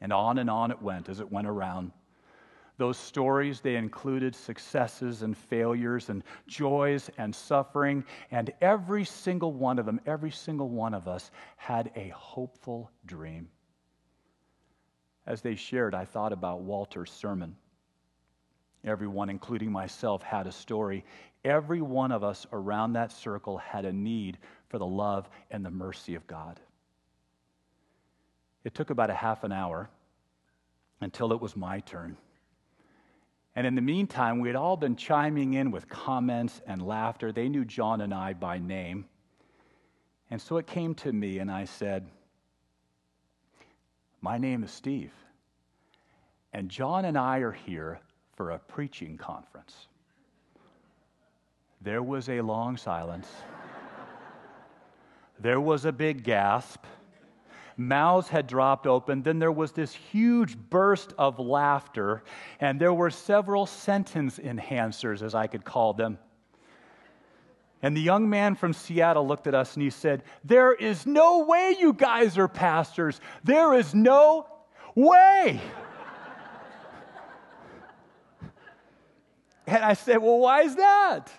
And 0.00 0.14
on 0.14 0.38
and 0.38 0.48
on 0.48 0.70
it 0.70 0.80
went 0.80 1.10
as 1.10 1.20
it 1.20 1.30
went 1.30 1.46
around. 1.46 1.92
Those 2.78 2.96
stories, 2.96 3.60
they 3.60 3.74
included 3.74 4.36
successes 4.36 5.22
and 5.22 5.36
failures 5.36 6.10
and 6.10 6.22
joys 6.46 7.10
and 7.18 7.34
suffering. 7.34 8.04
And 8.30 8.52
every 8.60 9.04
single 9.04 9.52
one 9.52 9.80
of 9.80 9.84
them, 9.84 10.00
every 10.06 10.30
single 10.30 10.68
one 10.68 10.94
of 10.94 11.08
us 11.08 11.32
had 11.56 11.90
a 11.96 12.08
hopeful 12.10 12.92
dream. 13.04 13.48
As 15.26 15.42
they 15.42 15.56
shared, 15.56 15.92
I 15.92 16.04
thought 16.04 16.32
about 16.32 16.60
Walter's 16.60 17.10
sermon. 17.10 17.56
Everyone, 18.84 19.28
including 19.28 19.72
myself, 19.72 20.22
had 20.22 20.46
a 20.46 20.52
story. 20.52 21.04
Every 21.44 21.82
one 21.82 22.12
of 22.12 22.22
us 22.22 22.46
around 22.52 22.92
that 22.92 23.10
circle 23.10 23.58
had 23.58 23.86
a 23.86 23.92
need 23.92 24.38
for 24.68 24.78
the 24.78 24.86
love 24.86 25.28
and 25.50 25.66
the 25.66 25.70
mercy 25.70 26.14
of 26.14 26.26
God. 26.28 26.60
It 28.62 28.74
took 28.74 28.90
about 28.90 29.10
a 29.10 29.14
half 29.14 29.42
an 29.42 29.50
hour 29.50 29.90
until 31.00 31.32
it 31.32 31.40
was 31.40 31.56
my 31.56 31.80
turn. 31.80 32.16
And 33.58 33.66
in 33.66 33.74
the 33.74 33.82
meantime, 33.82 34.38
we 34.38 34.48
had 34.48 34.54
all 34.54 34.76
been 34.76 34.94
chiming 34.94 35.54
in 35.54 35.72
with 35.72 35.88
comments 35.88 36.60
and 36.68 36.80
laughter. 36.80 37.32
They 37.32 37.48
knew 37.48 37.64
John 37.64 38.02
and 38.02 38.14
I 38.14 38.32
by 38.32 38.60
name. 38.60 39.06
And 40.30 40.40
so 40.40 40.58
it 40.58 40.68
came 40.68 40.94
to 40.94 41.12
me, 41.12 41.40
and 41.40 41.50
I 41.50 41.64
said, 41.64 42.06
My 44.20 44.38
name 44.38 44.62
is 44.62 44.70
Steve. 44.70 45.10
And 46.52 46.68
John 46.68 47.04
and 47.04 47.18
I 47.18 47.38
are 47.38 47.50
here 47.50 47.98
for 48.36 48.52
a 48.52 48.60
preaching 48.60 49.16
conference. 49.16 49.88
There 51.80 52.04
was 52.04 52.28
a 52.28 52.40
long 52.42 52.76
silence. 52.76 53.26
there 55.40 55.60
was 55.60 55.84
a 55.84 55.90
big 55.90 56.22
gasp. 56.22 56.84
Mouths 57.78 58.28
had 58.28 58.48
dropped 58.48 58.88
open. 58.88 59.22
Then 59.22 59.38
there 59.38 59.52
was 59.52 59.70
this 59.70 59.94
huge 59.94 60.58
burst 60.58 61.14
of 61.16 61.38
laughter, 61.38 62.24
and 62.60 62.80
there 62.80 62.92
were 62.92 63.10
several 63.10 63.66
sentence 63.66 64.38
enhancers, 64.38 65.22
as 65.22 65.34
I 65.34 65.46
could 65.46 65.64
call 65.64 65.92
them. 65.94 66.18
And 67.80 67.96
the 67.96 68.00
young 68.00 68.28
man 68.28 68.56
from 68.56 68.72
Seattle 68.72 69.26
looked 69.26 69.46
at 69.46 69.54
us 69.54 69.74
and 69.74 69.82
he 69.84 69.90
said, 69.90 70.24
There 70.42 70.74
is 70.74 71.06
no 71.06 71.44
way 71.44 71.76
you 71.78 71.92
guys 71.92 72.36
are 72.36 72.48
pastors. 72.48 73.20
There 73.44 73.72
is 73.74 73.94
no 73.94 74.48
way. 74.96 75.60
and 79.68 79.84
I 79.84 79.94
said, 79.94 80.16
Well, 80.16 80.38
why 80.38 80.62
is 80.62 80.74
that? 80.74 81.30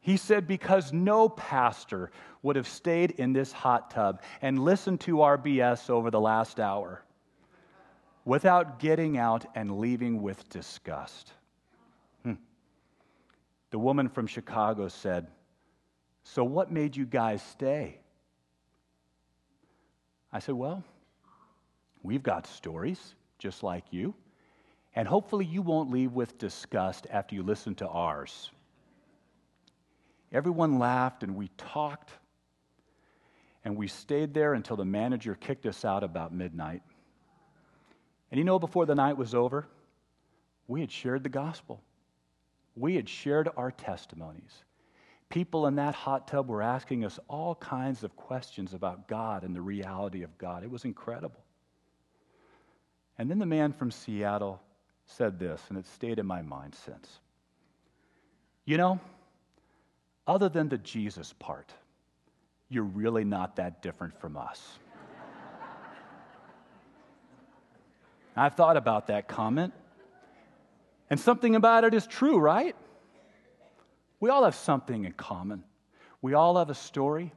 He 0.00 0.18
said, 0.18 0.46
Because 0.46 0.92
no 0.92 1.30
pastor 1.30 2.10
would 2.46 2.54
have 2.54 2.68
stayed 2.68 3.10
in 3.10 3.32
this 3.32 3.50
hot 3.50 3.90
tub 3.90 4.22
and 4.40 4.64
listened 4.64 5.00
to 5.00 5.22
our 5.22 5.36
BS 5.36 5.90
over 5.90 6.12
the 6.12 6.20
last 6.20 6.60
hour 6.60 7.02
without 8.24 8.78
getting 8.78 9.18
out 9.18 9.44
and 9.56 9.78
leaving 9.78 10.22
with 10.22 10.48
disgust. 10.48 11.32
Hmm. 12.22 12.34
The 13.70 13.80
woman 13.80 14.08
from 14.08 14.28
Chicago 14.28 14.86
said, 14.86 15.26
So 16.22 16.44
what 16.44 16.70
made 16.70 16.94
you 16.94 17.04
guys 17.04 17.42
stay? 17.42 17.98
I 20.32 20.38
said, 20.38 20.54
Well, 20.54 20.84
we've 22.04 22.22
got 22.22 22.46
stories 22.46 23.16
just 23.40 23.64
like 23.64 23.86
you, 23.90 24.14
and 24.94 25.08
hopefully 25.08 25.46
you 25.46 25.62
won't 25.62 25.90
leave 25.90 26.12
with 26.12 26.38
disgust 26.38 27.08
after 27.10 27.34
you 27.34 27.42
listen 27.42 27.74
to 27.74 27.88
ours. 27.88 28.52
Everyone 30.30 30.78
laughed 30.78 31.24
and 31.24 31.34
we 31.34 31.50
talked. 31.58 32.12
And 33.66 33.76
we 33.76 33.88
stayed 33.88 34.32
there 34.32 34.54
until 34.54 34.76
the 34.76 34.84
manager 34.84 35.34
kicked 35.34 35.66
us 35.66 35.84
out 35.84 36.04
about 36.04 36.32
midnight. 36.32 36.82
And 38.30 38.38
you 38.38 38.44
know, 38.44 38.60
before 38.60 38.86
the 38.86 38.94
night 38.94 39.16
was 39.16 39.34
over, 39.34 39.66
we 40.68 40.80
had 40.80 40.92
shared 40.92 41.24
the 41.24 41.28
gospel. 41.28 41.82
We 42.76 42.94
had 42.94 43.08
shared 43.08 43.48
our 43.56 43.72
testimonies. 43.72 44.62
People 45.30 45.66
in 45.66 45.74
that 45.74 45.96
hot 45.96 46.28
tub 46.28 46.48
were 46.48 46.62
asking 46.62 47.04
us 47.04 47.18
all 47.26 47.56
kinds 47.56 48.04
of 48.04 48.14
questions 48.14 48.72
about 48.72 49.08
God 49.08 49.42
and 49.42 49.52
the 49.52 49.60
reality 49.60 50.22
of 50.22 50.38
God. 50.38 50.62
It 50.62 50.70
was 50.70 50.84
incredible. 50.84 51.42
And 53.18 53.28
then 53.28 53.40
the 53.40 53.46
man 53.46 53.72
from 53.72 53.90
Seattle 53.90 54.62
said 55.06 55.40
this, 55.40 55.60
and 55.70 55.76
it 55.76 55.88
stayed 55.88 56.20
in 56.20 56.26
my 56.26 56.40
mind 56.40 56.76
since. 56.76 57.18
You 58.64 58.76
know, 58.76 59.00
other 60.24 60.48
than 60.48 60.68
the 60.68 60.78
Jesus 60.78 61.32
part, 61.32 61.72
you're 62.68 62.84
really 62.84 63.24
not 63.24 63.56
that 63.56 63.82
different 63.82 64.18
from 64.20 64.36
us. 64.36 64.62
I've 68.36 68.54
thought 68.54 68.76
about 68.76 69.08
that 69.08 69.28
comment. 69.28 69.72
And 71.08 71.20
something 71.20 71.54
about 71.54 71.84
it 71.84 71.94
is 71.94 72.06
true, 72.06 72.38
right? 72.38 72.74
We 74.18 74.30
all 74.30 74.44
have 74.44 74.54
something 74.54 75.04
in 75.04 75.12
common. 75.12 75.62
We 76.20 76.34
all 76.34 76.56
have 76.56 76.70
a 76.70 76.74
story, 76.74 77.32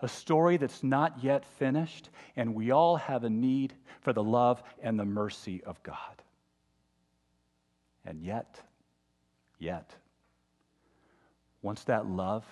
a 0.00 0.08
story 0.08 0.56
that's 0.56 0.82
not 0.82 1.22
yet 1.22 1.44
finished, 1.58 2.10
and 2.34 2.54
we 2.54 2.72
all 2.72 2.96
have 2.96 3.24
a 3.24 3.30
need 3.30 3.74
for 4.00 4.12
the 4.12 4.22
love 4.22 4.62
and 4.82 4.98
the 4.98 5.04
mercy 5.04 5.62
of 5.64 5.80
God. 5.82 6.22
And 8.04 8.22
yet, 8.22 8.60
yet, 9.58 9.94
once 11.62 11.84
that 11.84 12.06
love 12.06 12.44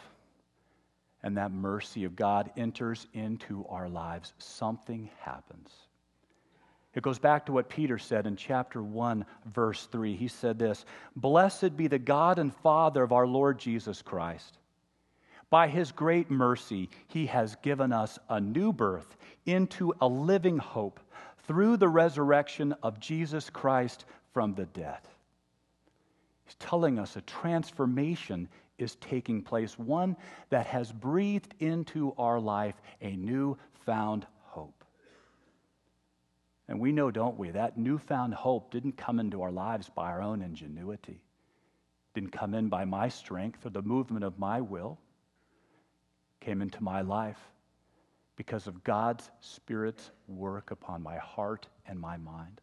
and 1.24 1.38
that 1.38 1.50
mercy 1.50 2.04
of 2.04 2.14
God 2.14 2.50
enters 2.54 3.06
into 3.14 3.64
our 3.70 3.88
lives, 3.88 4.34
something 4.38 5.08
happens. 5.22 5.70
It 6.94 7.02
goes 7.02 7.18
back 7.18 7.46
to 7.46 7.52
what 7.52 7.70
Peter 7.70 7.98
said 7.98 8.26
in 8.26 8.36
chapter 8.36 8.82
1, 8.82 9.24
verse 9.46 9.88
3. 9.90 10.14
He 10.14 10.28
said 10.28 10.58
this 10.58 10.84
Blessed 11.16 11.78
be 11.78 11.88
the 11.88 11.98
God 11.98 12.38
and 12.38 12.54
Father 12.54 13.02
of 13.02 13.10
our 13.10 13.26
Lord 13.26 13.58
Jesus 13.58 14.02
Christ. 14.02 14.58
By 15.48 15.66
his 15.68 15.92
great 15.92 16.30
mercy, 16.30 16.90
he 17.08 17.24
has 17.26 17.56
given 17.56 17.90
us 17.90 18.18
a 18.28 18.38
new 18.38 18.70
birth 18.70 19.16
into 19.46 19.94
a 20.02 20.06
living 20.06 20.58
hope 20.58 21.00
through 21.46 21.78
the 21.78 21.88
resurrection 21.88 22.74
of 22.82 23.00
Jesus 23.00 23.48
Christ 23.48 24.04
from 24.34 24.54
the 24.54 24.66
dead. 24.66 25.00
He's 26.44 26.56
telling 26.56 26.98
us 26.98 27.16
a 27.16 27.22
transformation 27.22 28.48
is 28.78 28.96
taking 28.96 29.42
place, 29.42 29.78
one 29.78 30.16
that 30.50 30.66
has 30.66 30.90
breathed 30.92 31.54
into 31.60 32.14
our 32.18 32.40
life 32.40 32.74
a 33.00 33.14
new 33.16 33.56
found 33.84 34.26
hope. 34.42 34.84
And 36.68 36.80
we 36.80 36.92
know, 36.92 37.10
don't 37.10 37.38
we, 37.38 37.50
that 37.50 37.76
newfound 37.78 38.34
hope 38.34 38.70
didn't 38.70 38.96
come 38.96 39.20
into 39.20 39.42
our 39.42 39.52
lives 39.52 39.90
by 39.94 40.10
our 40.10 40.22
own 40.22 40.42
ingenuity, 40.42 41.20
didn't 42.14 42.32
come 42.32 42.54
in 42.54 42.68
by 42.68 42.84
my 42.84 43.08
strength 43.08 43.66
or 43.66 43.70
the 43.70 43.82
movement 43.82 44.24
of 44.24 44.38
my 44.38 44.60
will, 44.60 44.98
came 46.40 46.62
into 46.62 46.82
my 46.82 47.02
life 47.02 47.38
because 48.36 48.66
of 48.66 48.82
God's 48.82 49.30
Spirit's 49.40 50.10
work 50.26 50.70
upon 50.70 51.02
my 51.02 51.16
heart 51.16 51.68
and 51.86 51.98
my 51.98 52.16
mind. 52.16 52.60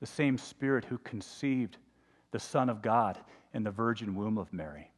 The 0.00 0.06
same 0.06 0.38
Spirit 0.38 0.84
who 0.84 0.98
conceived 0.98 1.78
the 2.30 2.38
Son 2.38 2.68
of 2.68 2.82
God 2.82 3.18
in 3.54 3.62
the 3.62 3.70
virgin 3.70 4.14
womb 4.14 4.36
of 4.36 4.52
Mary. 4.52 4.90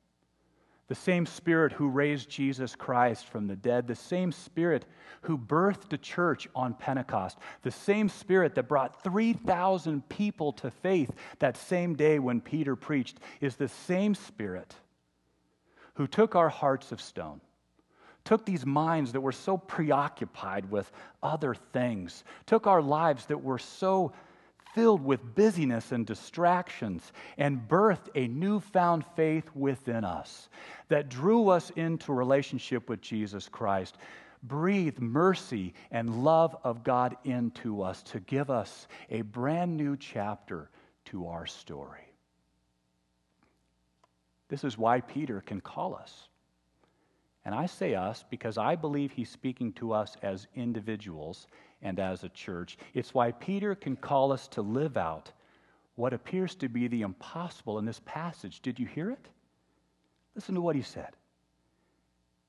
The 0.89 0.95
same 0.95 1.27
Spirit 1.27 1.73
who 1.73 1.89
raised 1.89 2.31
Jesus 2.31 2.77
Christ 2.77 3.27
from 3.27 3.49
the 3.49 3.57
dead, 3.57 3.87
the 3.87 3.97
same 3.97 4.31
Spirit 4.31 4.87
who 5.23 5.37
birthed 5.37 5.91
the 5.91 5.99
church 5.99 6.49
on 6.55 6.75
Pentecost, 6.75 7.39
the 7.63 7.73
same 7.73 8.09
Spirit 8.09 8.55
that 8.55 8.69
brought 8.69 9.03
3,000 9.03 10.09
people 10.09 10.53
to 10.55 10.71
faith 10.71 11.11
that 11.41 11.57
same 11.57 11.97
day 11.97 12.21
when 12.21 12.41
Peter 12.41 12.77
preached, 12.77 13.19
is 13.41 13.57
the 13.57 13.69
same 13.69 14.15
Spirit 14.15 14.75
who 15.95 16.07
took 16.07 16.37
our 16.37 16.49
hearts 16.49 16.93
of 16.93 17.01
stone, 17.01 17.41
took 18.23 18.45
these 18.45 18.65
minds 18.65 19.13
that 19.13 19.21
were 19.21 19.33
so 19.33 19.57
preoccupied 19.57 20.71
with 20.71 20.93
other 21.21 21.55
things, 21.73 22.23
took 22.45 22.69
our 22.69 22.83
lives 22.83 23.27
that 23.27 23.43
were 23.43 23.59
so 23.59 24.13
filled 24.77 25.03
with 25.03 25.35
busyness 25.35 25.91
and 25.91 26.05
distractions 26.05 27.11
and 27.39 27.67
birthed 27.67 28.11
a 28.15 28.29
newfound 28.29 29.07
faith 29.17 29.49
within 29.55 30.05
us 30.05 30.51
that 30.91 31.09
drew 31.09 31.49
us 31.49 31.71
into 31.77 32.13
relationship 32.13 32.87
with 32.91 33.01
Jesus 33.01 33.49
Christ. 33.49 33.97
Breathe 34.43 34.99
mercy 34.99 35.73
and 35.91 36.23
love 36.23 36.55
of 36.63 36.85
God 36.85 37.17
into 37.25 37.81
us 37.81 38.03
to 38.03 38.21
give 38.21 38.51
us 38.51 38.87
a 39.09 39.23
brand 39.23 39.79
new 39.79 39.97
chapter 39.97 40.69
to 41.07 41.27
our 41.29 41.47
story. 41.47 42.13
This 44.49 44.63
is 44.63 44.77
why 44.77 45.01
Peter 45.01 45.41
can 45.41 45.63
call 45.63 45.95
us. 45.95 46.29
And 47.47 47.55
I 47.55 47.65
say 47.65 47.95
us 47.95 48.27
because 48.29 48.59
I 48.59 48.77
believe 48.77 49.13
he's 49.13 49.31
speaking 49.31 49.73
to 49.75 49.93
us 49.93 50.19
as 50.23 50.49
individuals 50.55 51.47
and 51.87 52.01
as 52.01 52.25
a 52.25 52.29
church. 52.31 52.77
It's 52.95 53.15
why 53.15 53.31
Peter 53.31 53.75
can 53.77 53.95
call 53.95 54.33
us 54.33 54.49
to 54.49 54.63
live 54.63 54.97
out 54.97 55.31
what 55.95 56.13
appears 56.13 56.55
to 56.57 56.69
be 56.69 56.89
the 56.89 57.03
impossible 57.03 57.79
in 57.79 57.85
this 57.87 58.01
passage. 58.05 58.61
Did 58.61 58.79
you 58.79 58.87
hear 58.87 59.11
it? 59.11 59.29
Listen 60.35 60.57
to 60.57 60.61
what 60.61 60.77
he 60.77 60.83
said. 60.83 61.11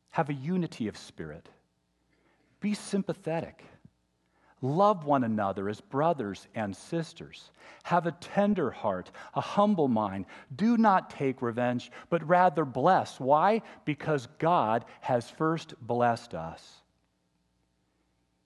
Have 0.10 0.30
a 0.30 0.34
unity 0.34 0.88
of 0.88 0.98
spirit. 0.98 1.48
Be 2.60 2.74
sympathetic. 2.74 3.64
Love 4.64 5.06
one 5.06 5.24
another 5.24 5.70
as 5.70 5.80
brothers 5.80 6.48
and 6.56 6.76
sisters. 6.76 7.52
Have 7.84 8.08
a 8.08 8.12
tender 8.14 8.72
heart, 8.72 9.12
a 9.36 9.42
humble 9.42 9.88
mind. 9.88 10.26
Do 10.56 10.78
not 10.78 11.12
take 11.12 11.44
revenge, 11.44 11.92
but 12.10 12.28
rather 12.28 12.66
bless. 12.66 13.20
Why? 13.20 13.62
Because 13.86 14.28
God 14.40 14.84
has 15.02 15.30
first 15.30 15.76
blessed 15.80 16.34
us. 16.34 16.82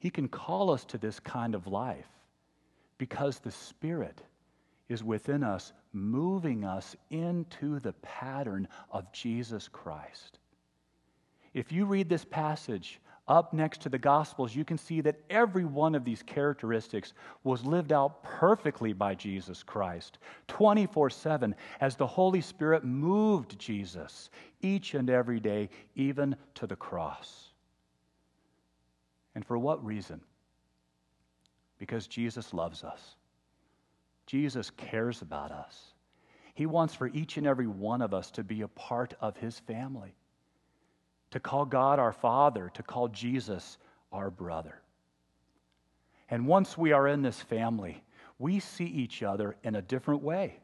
He 0.01 0.09
can 0.09 0.27
call 0.27 0.71
us 0.71 0.83
to 0.85 0.97
this 0.97 1.19
kind 1.19 1.53
of 1.53 1.67
life 1.67 2.09
because 2.97 3.37
the 3.37 3.51
Spirit 3.51 4.19
is 4.89 5.03
within 5.03 5.43
us, 5.43 5.73
moving 5.93 6.65
us 6.65 6.95
into 7.11 7.79
the 7.79 7.93
pattern 8.01 8.67
of 8.89 9.11
Jesus 9.11 9.67
Christ. 9.67 10.39
If 11.53 11.71
you 11.71 11.85
read 11.85 12.09
this 12.09 12.25
passage 12.25 12.99
up 13.27 13.53
next 13.53 13.81
to 13.81 13.89
the 13.89 13.99
Gospels, 13.99 14.55
you 14.55 14.65
can 14.65 14.79
see 14.79 15.01
that 15.01 15.19
every 15.29 15.65
one 15.65 15.93
of 15.93 16.03
these 16.03 16.23
characteristics 16.23 17.13
was 17.43 17.63
lived 17.63 17.91
out 17.91 18.23
perfectly 18.23 18.93
by 18.93 19.13
Jesus 19.13 19.61
Christ, 19.61 20.17
24 20.47 21.11
7, 21.11 21.53
as 21.79 21.95
the 21.95 22.07
Holy 22.07 22.41
Spirit 22.41 22.83
moved 22.83 23.59
Jesus 23.59 24.31
each 24.61 24.95
and 24.95 25.11
every 25.11 25.39
day, 25.39 25.69
even 25.93 26.35
to 26.55 26.65
the 26.65 26.75
cross. 26.75 27.50
And 29.35 29.45
for 29.45 29.57
what 29.57 29.83
reason? 29.85 30.21
Because 31.77 32.07
Jesus 32.07 32.53
loves 32.53 32.83
us. 32.83 33.15
Jesus 34.25 34.69
cares 34.71 35.21
about 35.21 35.51
us. 35.51 35.93
He 36.53 36.65
wants 36.65 36.93
for 36.93 37.07
each 37.07 37.37
and 37.37 37.47
every 37.47 37.67
one 37.67 38.01
of 38.01 38.13
us 38.13 38.31
to 38.31 38.43
be 38.43 38.61
a 38.61 38.67
part 38.67 39.13
of 39.21 39.37
His 39.37 39.59
family, 39.59 40.13
to 41.31 41.39
call 41.39 41.65
God 41.65 41.97
our 41.97 42.11
Father, 42.11 42.69
to 42.73 42.83
call 42.83 43.07
Jesus 43.07 43.77
our 44.11 44.29
brother. 44.29 44.81
And 46.29 46.47
once 46.47 46.77
we 46.77 46.91
are 46.91 47.07
in 47.07 47.21
this 47.21 47.41
family, 47.41 48.03
we 48.37 48.59
see 48.59 48.85
each 48.85 49.23
other 49.23 49.55
in 49.63 49.75
a 49.75 49.81
different 49.81 50.23
way. 50.23 50.59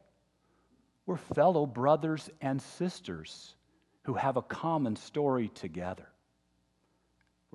We're 1.05 1.18
fellow 1.18 1.65
brothers 1.65 2.30
and 2.41 2.61
sisters 2.61 3.55
who 4.03 4.13
have 4.13 4.38
a 4.38 4.41
common 4.41 4.95
story 4.95 5.49
together. 5.49 6.07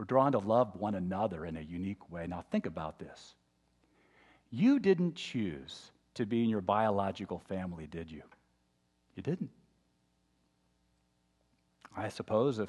We're 0.03 0.07
drawn 0.07 0.33
to 0.33 0.41
love 0.41 0.75
one 0.75 0.97
another 0.97 1.47
in 1.47 1.57
a 1.57 1.61
unique 1.61 2.11
way. 2.11 2.27
Now, 2.27 2.45
think 2.51 2.67
about 2.67 2.99
this. 2.99 3.37
You 4.51 4.81
didn't 4.81 5.15
choose 5.15 5.93
to 6.15 6.27
be 6.27 6.43
in 6.43 6.49
your 6.49 6.61
biological 6.61 7.39
family, 7.39 7.87
did 7.87 8.11
you? 8.11 8.23
You 9.15 9.23
didn't. 9.23 9.51
I 11.97 12.09
suppose 12.09 12.59
if, 12.59 12.69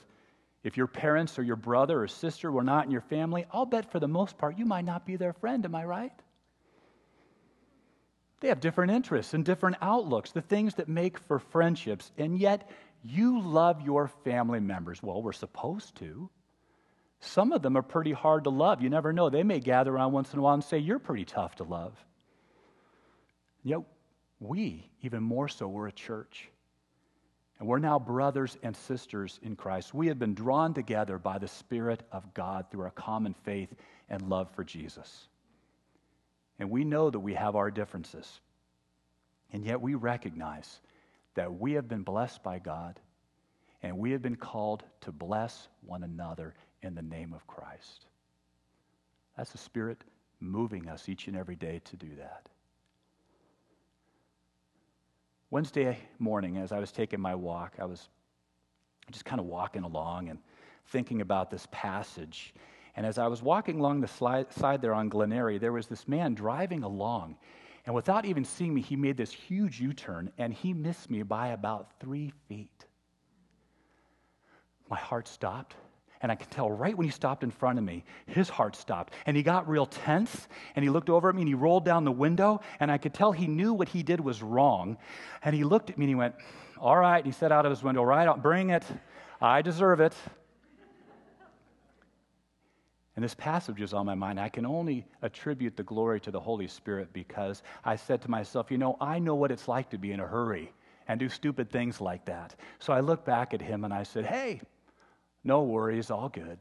if 0.64 0.78
your 0.78 0.86
parents 0.86 1.40
or 1.40 1.42
your 1.42 1.56
brother 1.56 2.04
or 2.04 2.08
sister 2.08 2.52
were 2.52 2.62
not 2.62 2.86
in 2.86 2.92
your 2.92 3.02
family, 3.02 3.48
I'll 3.52 3.66
bet 3.66 3.92
for 3.92 4.00
the 4.00 4.08
most 4.08 4.38
part 4.38 4.60
you 4.60 4.68
might 4.68 4.86
not 4.86 5.04
be 5.04 5.16
their 5.16 5.34
friend. 5.34 5.66
Am 5.66 5.74
I 5.74 5.86
right? 5.86 6.14
They 8.42 8.50
have 8.50 8.60
different 8.60 8.92
interests 8.92 9.34
and 9.34 9.44
different 9.44 9.78
outlooks, 9.82 10.32
the 10.34 10.42
things 10.44 10.76
that 10.76 10.88
make 10.88 11.18
for 11.18 11.40
friendships, 11.40 12.12
and 12.16 12.38
yet 12.38 12.70
you 13.02 13.42
love 13.42 13.82
your 13.82 14.08
family 14.24 14.60
members. 14.60 15.02
Well, 15.02 15.24
we're 15.24 15.32
supposed 15.32 15.96
to. 15.96 16.30
Some 17.26 17.54
of 17.54 17.62
them 17.62 17.78
are 17.78 17.82
pretty 17.82 18.12
hard 18.12 18.44
to 18.44 18.50
love. 18.50 18.82
You 18.82 18.90
never 18.90 19.14
know. 19.14 19.30
They 19.30 19.44
may 19.44 19.62
gather 19.62 19.94
around 19.94 20.12
once 20.12 20.34
in 20.34 20.40
a 20.40 20.42
while 20.42 20.56
and 20.56 20.64
say, 20.64 20.80
You're 20.80 21.00
pretty 21.00 21.24
tough 21.24 21.56
to 21.56 21.64
love. 21.64 21.94
Yet 23.64 23.80
we, 24.42 24.90
even 25.02 25.24
more 25.24 25.48
so, 25.48 25.68
we're 25.68 25.88
a 25.88 25.94
church. 25.94 26.50
And 27.60 27.68
we're 27.68 27.80
now 27.80 27.98
brothers 27.98 28.58
and 28.62 28.76
sisters 28.76 29.40
in 29.42 29.56
Christ. 29.56 29.94
We 29.94 30.08
have 30.08 30.20
been 30.20 30.34
drawn 30.34 30.74
together 30.74 31.18
by 31.18 31.38
the 31.38 31.48
Spirit 31.48 32.04
of 32.12 32.34
God 32.34 32.66
through 32.70 32.84
our 32.84 32.92
common 32.92 33.36
faith 33.46 33.74
and 34.10 34.30
love 34.30 34.50
for 34.54 34.66
Jesus. 34.66 35.30
And 36.60 36.70
we 36.70 36.84
know 36.84 37.10
that 37.10 37.20
we 37.20 37.36
have 37.36 37.56
our 37.56 37.72
differences. 37.72 38.42
And 39.54 39.64
yet 39.64 39.80
we 39.80 39.96
recognize 39.96 40.82
that 41.36 41.58
we 41.58 41.74
have 41.74 41.88
been 41.88 42.04
blessed 42.04 42.44
by 42.44 42.60
God 42.60 43.00
and 43.82 43.98
we 43.98 44.12
have 44.12 44.22
been 44.22 44.36
called 44.36 44.84
to 45.02 45.12
bless 45.14 45.70
one 45.86 46.04
another 46.04 46.54
in 46.84 46.96
the 46.96 47.02
name 47.02 47.34
of 47.34 47.46
Christ. 47.48 48.06
That's 49.38 49.52
the 49.52 49.58
Spirit 49.58 50.04
moving 50.40 50.90
us 50.90 51.10
each 51.10 51.28
and 51.28 51.36
every 51.36 51.56
day 51.56 51.82
to 51.86 51.96
do 51.96 52.10
that. 52.18 52.50
Wednesday 55.50 55.98
morning, 56.20 56.58
as 56.58 56.72
I 56.72 56.80
was 56.80 56.92
taking 56.92 57.20
my 57.20 57.36
walk, 57.36 57.76
I 57.80 57.86
was 57.86 58.10
just 59.12 59.26
kind 59.26 59.40
of 59.40 59.46
walking 59.46 59.84
along 59.84 60.30
and 60.30 60.40
thinking 60.88 61.22
about 61.22 61.52
this 61.52 61.68
passage. 61.72 62.54
And 62.96 63.06
as 63.06 63.18
I 63.18 63.28
was 63.28 63.42
walking 63.42 63.80
along 63.80 64.02
the 64.02 64.46
side 64.50 64.82
there 64.82 64.94
on 64.94 65.10
Glenneyre, 65.10 65.60
there 65.60 65.72
was 65.72 65.88
this 65.88 66.08
man 66.08 66.34
driving 66.34 66.84
along. 66.84 67.38
And 67.86 67.94
without 67.94 68.26
even 68.26 68.46
seeing 68.46 68.74
me, 68.74 68.82
he 68.82 68.96
made 68.96 69.18
this 69.18 69.32
huge 69.32 69.80
U 69.82 69.94
turn 69.94 70.32
and 70.38 70.54
he 70.54 70.74
missed 70.74 71.10
me 71.10 71.22
by 71.22 71.50
about 71.50 72.00
three 72.00 72.34
feet. 72.48 72.86
My 74.90 74.98
heart 74.98 75.28
stopped. 75.28 75.76
And 76.24 76.32
I 76.32 76.36
could 76.36 76.50
tell 76.50 76.72
right 76.72 76.98
when 76.98 77.06
he 77.06 77.12
stopped 77.12 77.44
in 77.44 77.52
front 77.52 77.78
of 77.78 77.84
me, 77.84 78.06
his 78.26 78.48
heart 78.48 78.78
stopped. 78.78 79.14
And 79.26 79.36
he 79.36 79.44
got 79.44 79.68
real 79.68 79.86
tense 79.86 80.48
and 80.74 80.82
he 80.82 80.90
looked 80.90 81.10
over 81.10 81.28
at 81.28 81.36
me 81.36 81.42
and 81.42 81.50
he 81.50 81.54
rolled 81.54 81.84
down 81.84 82.06
the 82.06 82.14
window. 82.14 82.62
And 82.80 82.90
I 82.90 82.98
could 82.98 83.14
tell 83.14 83.34
he 83.34 83.46
knew 83.46 83.74
what 83.74 83.90
he 83.90 84.04
did 84.04 84.22
was 84.22 84.42
wrong. 84.42 84.98
And 85.44 85.54
he 85.54 85.66
looked 85.66 85.90
at 85.90 85.98
me 85.98 86.06
and 86.06 86.10
he 86.10 86.16
went, 86.16 86.36
All 86.80 86.98
right. 86.98 87.18
And 87.18 87.26
he 87.26 87.38
said 87.38 87.52
out 87.52 87.66
of 87.66 87.72
his 87.72 87.84
window, 87.84 88.04
Right, 88.04 88.26
I'll 88.26 88.38
bring 88.38 88.70
it. 88.70 88.86
I 89.42 89.62
deserve 89.62 90.00
it. 90.00 90.16
And 93.18 93.24
this 93.24 93.36
passage 93.36 93.82
is 93.82 93.94
on 93.94 94.06
my 94.06 94.16
mind. 94.16 94.40
I 94.40 94.50
can 94.50 94.66
only 94.66 95.06
attribute 95.22 95.76
the 95.76 95.84
glory 95.84 96.20
to 96.22 96.32
the 96.32 96.40
Holy 96.40 96.68
Spirit 96.68 97.12
because 97.14 97.62
I 97.84 97.98
said 97.98 98.22
to 98.24 98.32
myself, 98.32 98.72
you 98.72 98.78
know, 98.78 98.98
I 99.00 99.20
know 99.20 99.36
what 99.36 99.52
it's 99.52 99.68
like 99.68 99.90
to 99.92 100.00
be 100.00 100.14
in 100.14 100.20
a 100.20 100.26
hurry 100.26 100.72
and 101.08 101.20
do 101.20 101.30
stupid 101.30 101.70
things 101.70 102.02
like 102.02 102.26
that. 102.26 102.56
So 102.80 102.92
I 102.92 103.02
looked 103.02 103.26
back 103.26 103.54
at 103.54 103.62
him 103.62 103.84
and 103.84 103.94
I 103.94 104.02
said, 104.02 104.26
hey, 104.26 104.62
no 105.44 105.64
worries, 105.64 106.12
all 106.12 106.30
good. 106.30 106.58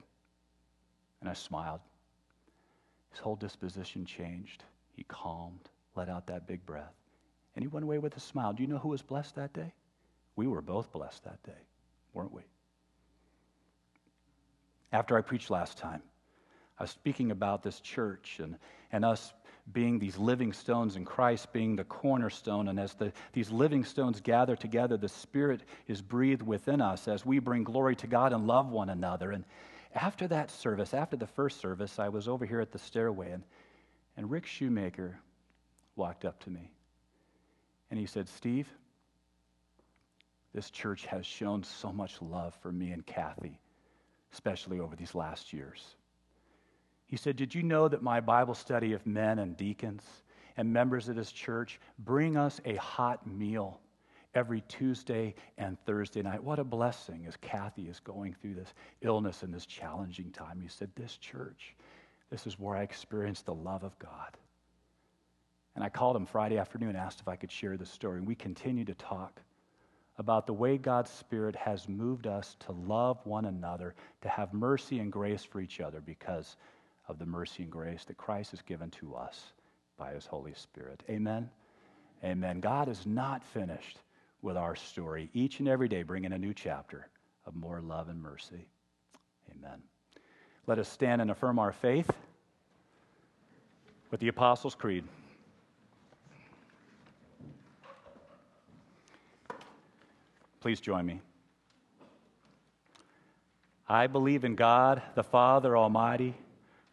And 1.21 1.31
I 1.31 1.35
smiled. 1.35 1.81
His 3.11 3.21
whole 3.21 3.37
disposition 3.37 4.05
changed. 4.05 4.65
He 4.97 5.05
calmed, 5.05 5.69
let 5.95 6.09
out 6.09 6.27
that 6.27 6.47
big 6.47 6.65
breath, 6.67 6.95
and 7.55 7.63
he 7.63 7.69
went 7.69 7.85
away 7.85 7.99
with 7.99 8.17
a 8.17 8.21
smile. 8.21 8.53
Do 8.53 8.63
you 8.63 8.69
know 8.69 8.79
who 8.79 8.89
was 8.89 9.03
blessed 9.03 9.37
that 9.37 9.53
day? 9.53 9.73
We 10.37 10.47
were 10.47 10.63
both 10.63 10.93
blessed 10.93 11.25
that 11.25 11.43
day, 11.43 11.61
weren't 12.15 12.33
we? 12.33 12.43
After 14.93 15.17
I 15.17 15.21
preached 15.21 15.51
last 15.51 15.79
time, 15.79 16.03
I 16.79 16.85
was 16.85 16.91
speaking 16.91 17.31
about 17.31 17.63
this 17.63 17.81
church 17.81 18.41
and, 18.43 18.57
and 18.91 19.05
us 19.05 19.33
being 19.71 19.99
these 19.99 20.19
living 20.19 20.53
stones 20.53 20.97
and 20.97 21.07
Christ 21.07 21.53
being 21.53 21.77
the 21.77 21.85
cornerstone. 21.85 22.69
And 22.69 22.81
as 22.81 22.95
the, 22.95 23.13
these 23.33 23.51
living 23.51 23.85
stones 23.85 24.21
gather 24.21 24.57
together, 24.57 24.97
the 24.97 25.09
Spirit 25.09 25.61
is 25.87 26.03
breathed 26.03 26.43
within 26.43 26.81
us 26.81 27.07
as 27.07 27.25
we 27.25 27.39
bring 27.39 27.63
glory 27.65 27.97
to 27.97 28.07
God 28.07 28.33
and 28.33 28.47
love 28.47 28.69
one 28.69 28.91
another. 28.91 29.31
And 29.31 29.45
after 29.95 30.27
that 30.29 30.51
service, 30.51 30.95
after 30.95 31.17
the 31.17 31.27
first 31.27 31.61
service, 31.61 31.99
I 31.99 32.09
was 32.09 32.27
over 32.27 32.45
here 32.45 32.61
at 32.61 32.73
the 32.73 32.79
stairway, 32.79 33.31
and, 33.31 33.45
and 34.17 34.31
Rick 34.31 34.47
Shoemaker 34.47 35.19
walked 35.97 36.25
up 36.25 36.43
to 36.45 36.51
me. 36.51 36.71
And 37.91 38.01
he 38.01 38.07
said, 38.07 38.29
Steve, 38.29 38.69
this 40.55 40.71
church 40.71 41.07
has 41.07 41.25
shown 41.25 41.63
so 41.63 41.93
much 41.93 42.21
love 42.21 42.55
for 42.63 42.73
me 42.73 42.91
and 42.91 43.05
Kathy, 43.05 43.59
especially 44.33 44.81
over 44.81 44.97
these 44.97 45.15
last 45.15 45.53
years. 45.53 45.85
He 47.13 47.19
said, 47.19 47.37
Did 47.37 47.55
you 47.55 47.63
know 47.63 47.89
that 47.89 48.03
my 48.03 48.21
Bible 48.21 48.55
study 48.55 48.95
of 48.95 49.07
men 49.07 49.39
and 49.39 49.55
deacons 49.55 50.03
and 50.57 50.73
members 50.73 51.11
of 51.11 51.15
this 51.15 51.31
church 51.31 51.79
bring 51.99 52.39
us 52.39 52.59
a 52.65 52.77
hot 52.77 53.27
meal 53.27 53.83
every 54.35 54.63
Tuesday 54.63 55.35
and 55.59 55.77
Thursday 55.85 56.23
night? 56.23 56.43
What 56.43 56.59
a 56.59 56.65
blessing 56.65 57.27
as 57.29 57.37
Kathy 57.37 57.83
is 57.83 58.01
going 58.01 58.35
through 58.41 58.55
this 58.55 58.73
illness 59.03 59.43
and 59.43 59.53
this 59.53 59.67
challenging 59.67 60.31
time. 60.31 60.59
He 60.59 60.69
said, 60.69 60.89
This 60.97 61.19
church, 61.19 61.77
this 62.31 62.47
is 62.47 62.59
where 62.59 62.79
I 62.79 62.83
experienced 62.83 63.45
the 63.45 63.55
love 63.55 63.85
of 63.85 63.99
God. 63.99 64.39
And 65.75 65.85
I 65.85 65.91
called 65.91 66.17
him 66.17 66.25
Friday 66.25 66.57
afternoon 66.57 66.89
and 66.89 66.99
asked 66.99 67.21
if 67.21 67.29
I 67.29 67.37
could 67.37 67.53
share 67.53 67.77
the 67.77 67.85
story. 67.85 68.21
And 68.21 68.27
we 68.27 68.37
continued 68.37 68.87
to 68.87 68.95
talk 68.95 69.43
about 70.17 70.47
the 70.47 70.55
way 70.55 70.79
God's 70.79 71.11
Spirit 71.11 71.57
has 71.57 71.91
moved 71.91 72.27
us 72.27 72.57
to 72.61 72.73
love 72.73 73.19
one 73.25 73.45
another, 73.45 73.95
to 74.23 74.31
have 74.31 74.55
mercy 74.55 74.99
and 74.99 75.13
grace 75.13 75.45
for 75.45 75.61
each 75.61 75.79
other 75.79 76.01
because 76.01 76.57
of 77.09 77.19
the 77.19 77.27
mercy 77.27 77.65
and 77.65 77.73
grace 77.73 78.05
that 78.05 78.17
Christ 78.17 78.53
has 78.53 78.63
given 78.63 78.91
to 78.93 79.15
us 79.15 79.53
by 79.99 80.13
his 80.13 80.27
Holy 80.27 80.55
Spirit. 80.55 81.03
Amen. 81.09 81.51
Amen. 82.25 82.61
God 82.61 82.89
is 82.89 83.05
not 83.07 83.45
finished 83.45 83.99
with 84.41 84.57
our 84.57 84.77
story. 84.77 85.31
Each 85.35 85.59
and 85.59 85.69
every 85.69 85.89
day, 85.89 86.03
bringing 86.03 86.33
a 86.33 86.39
new 86.39 86.55
chapter 86.55 87.09
of 87.47 87.55
more 87.55 87.81
love 87.81 88.09
and 88.09 88.21
mercy. 88.21 88.67
Amen. 89.51 89.83
Let 90.67 90.79
us 90.79 90.89
stand 90.89 91.21
and 91.21 91.31
affirm 91.31 91.59
our 91.59 91.73
faith 91.73 92.11
with 94.11 94.21
the 94.21 94.29
Apostles' 94.29 94.75
Creed. 94.75 95.05
Please 100.61 100.81
join 100.81 101.05
me. 101.05 101.21
I 103.89 104.07
believe 104.07 104.45
in 104.45 104.55
God, 104.55 105.03
the 105.17 105.25
Father 105.25 105.77
Almighty 105.77 106.37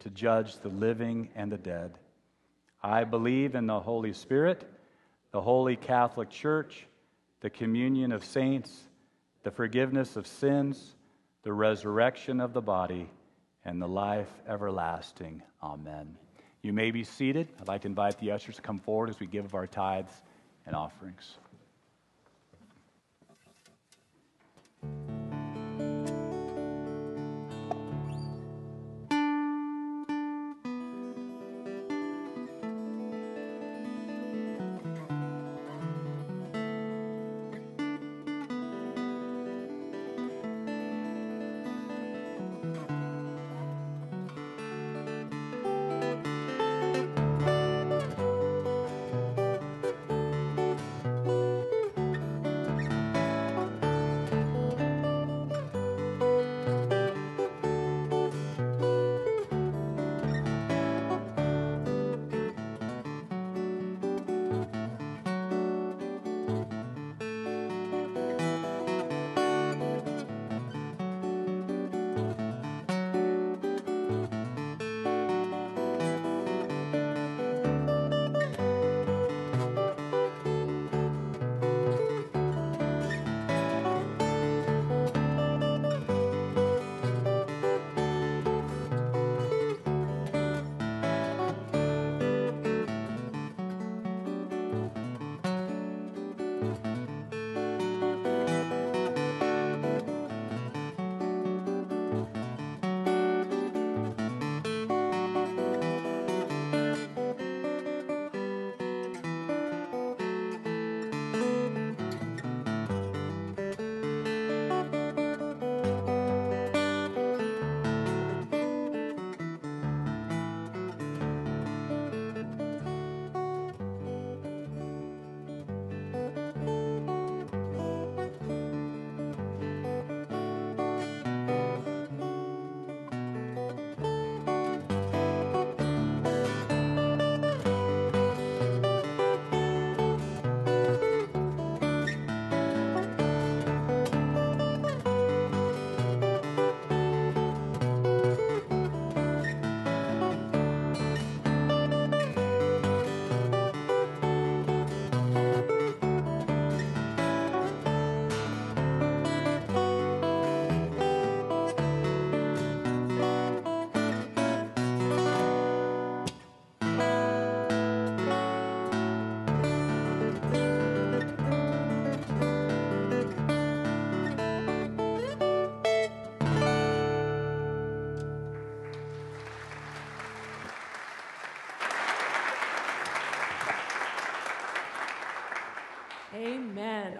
to 0.00 0.10
judge 0.10 0.58
the 0.58 0.68
living 0.68 1.30
and 1.34 1.50
the 1.50 1.58
dead. 1.58 1.92
I 2.82 3.04
believe 3.04 3.54
in 3.54 3.66
the 3.66 3.80
Holy 3.80 4.12
Spirit, 4.12 4.64
the 5.32 5.40
Holy 5.40 5.76
Catholic 5.76 6.30
Church, 6.30 6.86
the 7.40 7.50
communion 7.50 8.12
of 8.12 8.24
saints, 8.24 8.72
the 9.42 9.50
forgiveness 9.50 10.16
of 10.16 10.26
sins, 10.26 10.94
the 11.42 11.52
resurrection 11.52 12.40
of 12.40 12.52
the 12.52 12.62
body, 12.62 13.08
and 13.64 13.80
the 13.80 13.88
life 13.88 14.30
everlasting. 14.48 15.42
Amen. 15.62 16.16
You 16.62 16.72
may 16.72 16.90
be 16.90 17.04
seated. 17.04 17.48
I'd 17.60 17.68
like 17.68 17.82
to 17.82 17.88
invite 17.88 18.18
the 18.18 18.32
ushers 18.32 18.56
to 18.56 18.62
come 18.62 18.78
forward 18.78 19.10
as 19.10 19.20
we 19.20 19.26
give 19.26 19.44
of 19.44 19.54
our 19.54 19.66
tithes 19.66 20.12
and 20.66 20.74
offerings. 20.74 21.36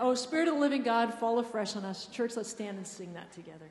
Oh, 0.07 0.15
Spirit 0.15 0.47
of 0.47 0.55
the 0.55 0.61
living 0.61 0.85
God, 0.85 1.13
fall 1.13 1.41
afresh 1.41 1.75
on 1.75 1.85
us. 1.85 2.07
Church, 2.07 2.37
let's 2.37 2.49
stand 2.49 2.77
and 2.77 2.87
sing 2.87 3.13
that 3.15 3.33
together. 3.33 3.67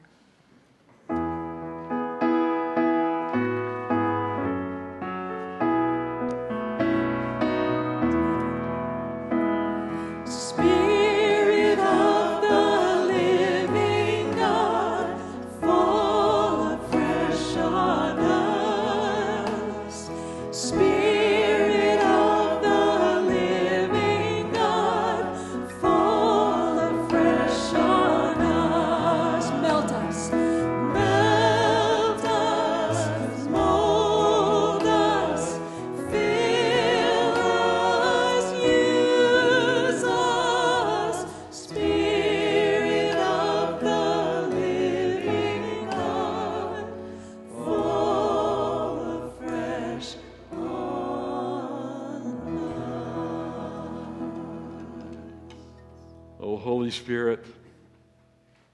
Spirit, 57.05 57.45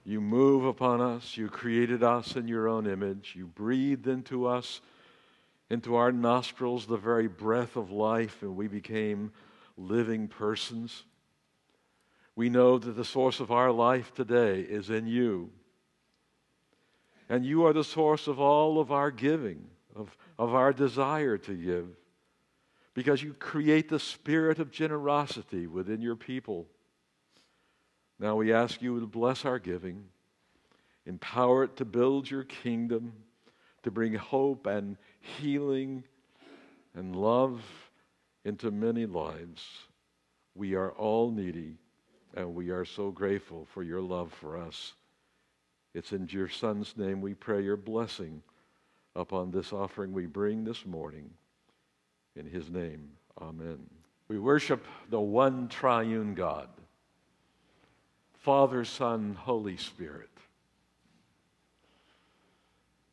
you 0.05 0.21
move 0.21 0.63
upon 0.63 1.01
us. 1.01 1.35
You 1.35 1.49
created 1.49 2.01
us 2.01 2.37
in 2.37 2.47
your 2.47 2.69
own 2.69 2.87
image. 2.87 3.33
You 3.35 3.45
breathed 3.45 4.07
into 4.07 4.47
us, 4.47 4.79
into 5.69 5.95
our 5.95 6.13
nostrils, 6.13 6.85
the 6.85 6.95
very 6.95 7.27
breath 7.27 7.75
of 7.75 7.91
life, 7.91 8.41
and 8.41 8.55
we 8.55 8.69
became 8.69 9.33
living 9.75 10.29
persons. 10.29 11.03
We 12.33 12.47
know 12.47 12.79
that 12.79 12.93
the 12.93 13.03
source 13.03 13.41
of 13.41 13.51
our 13.51 13.69
life 13.69 14.13
today 14.13 14.61
is 14.61 14.89
in 14.89 15.07
you. 15.07 15.49
And 17.27 17.45
you 17.45 17.65
are 17.65 17.73
the 17.73 17.83
source 17.83 18.29
of 18.29 18.39
all 18.39 18.79
of 18.79 18.93
our 18.93 19.11
giving, 19.11 19.65
of, 19.93 20.15
of 20.39 20.55
our 20.55 20.71
desire 20.71 21.37
to 21.39 21.53
give, 21.53 21.87
because 22.93 23.21
you 23.21 23.33
create 23.33 23.89
the 23.89 23.99
spirit 23.99 24.57
of 24.57 24.71
generosity 24.71 25.67
within 25.67 25.99
your 25.99 26.15
people. 26.15 26.67
Now 28.21 28.35
we 28.35 28.53
ask 28.53 28.83
you 28.83 28.99
to 28.99 29.07
bless 29.07 29.45
our 29.45 29.57
giving, 29.57 30.03
empower 31.07 31.63
it 31.63 31.75
to 31.77 31.85
build 31.85 32.29
your 32.29 32.43
kingdom, 32.43 33.13
to 33.81 33.89
bring 33.89 34.13
hope 34.13 34.67
and 34.67 34.95
healing 35.19 36.03
and 36.93 37.15
love 37.15 37.63
into 38.45 38.69
many 38.69 39.07
lives. 39.07 39.65
We 40.53 40.75
are 40.75 40.91
all 40.91 41.31
needy, 41.31 41.77
and 42.35 42.53
we 42.53 42.69
are 42.69 42.85
so 42.85 43.09
grateful 43.09 43.67
for 43.73 43.81
your 43.81 44.01
love 44.01 44.31
for 44.31 44.55
us. 44.55 44.93
It's 45.95 46.11
in 46.11 46.27
your 46.29 46.47
Son's 46.47 46.95
name 46.95 47.21
we 47.21 47.33
pray 47.33 47.63
your 47.63 47.75
blessing 47.75 48.43
upon 49.15 49.49
this 49.49 49.73
offering 49.73 50.13
we 50.13 50.27
bring 50.27 50.63
this 50.63 50.85
morning. 50.85 51.31
In 52.35 52.45
his 52.45 52.69
name, 52.69 53.09
amen. 53.41 53.79
We 54.27 54.37
worship 54.37 54.85
the 55.09 55.19
one 55.19 55.69
triune 55.69 56.35
God. 56.35 56.69
Father, 58.41 58.83
Son, 58.83 59.35
Holy 59.39 59.77
Spirit. 59.77 60.29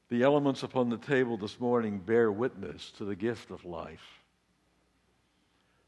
The 0.09 0.23
elements 0.23 0.63
upon 0.63 0.89
the 0.89 0.97
table 0.97 1.37
this 1.37 1.61
morning 1.61 1.99
bear 1.99 2.33
witness 2.33 2.91
to 2.97 3.05
the 3.05 3.15
gift 3.15 3.51
of 3.51 3.67
life, 3.67 4.23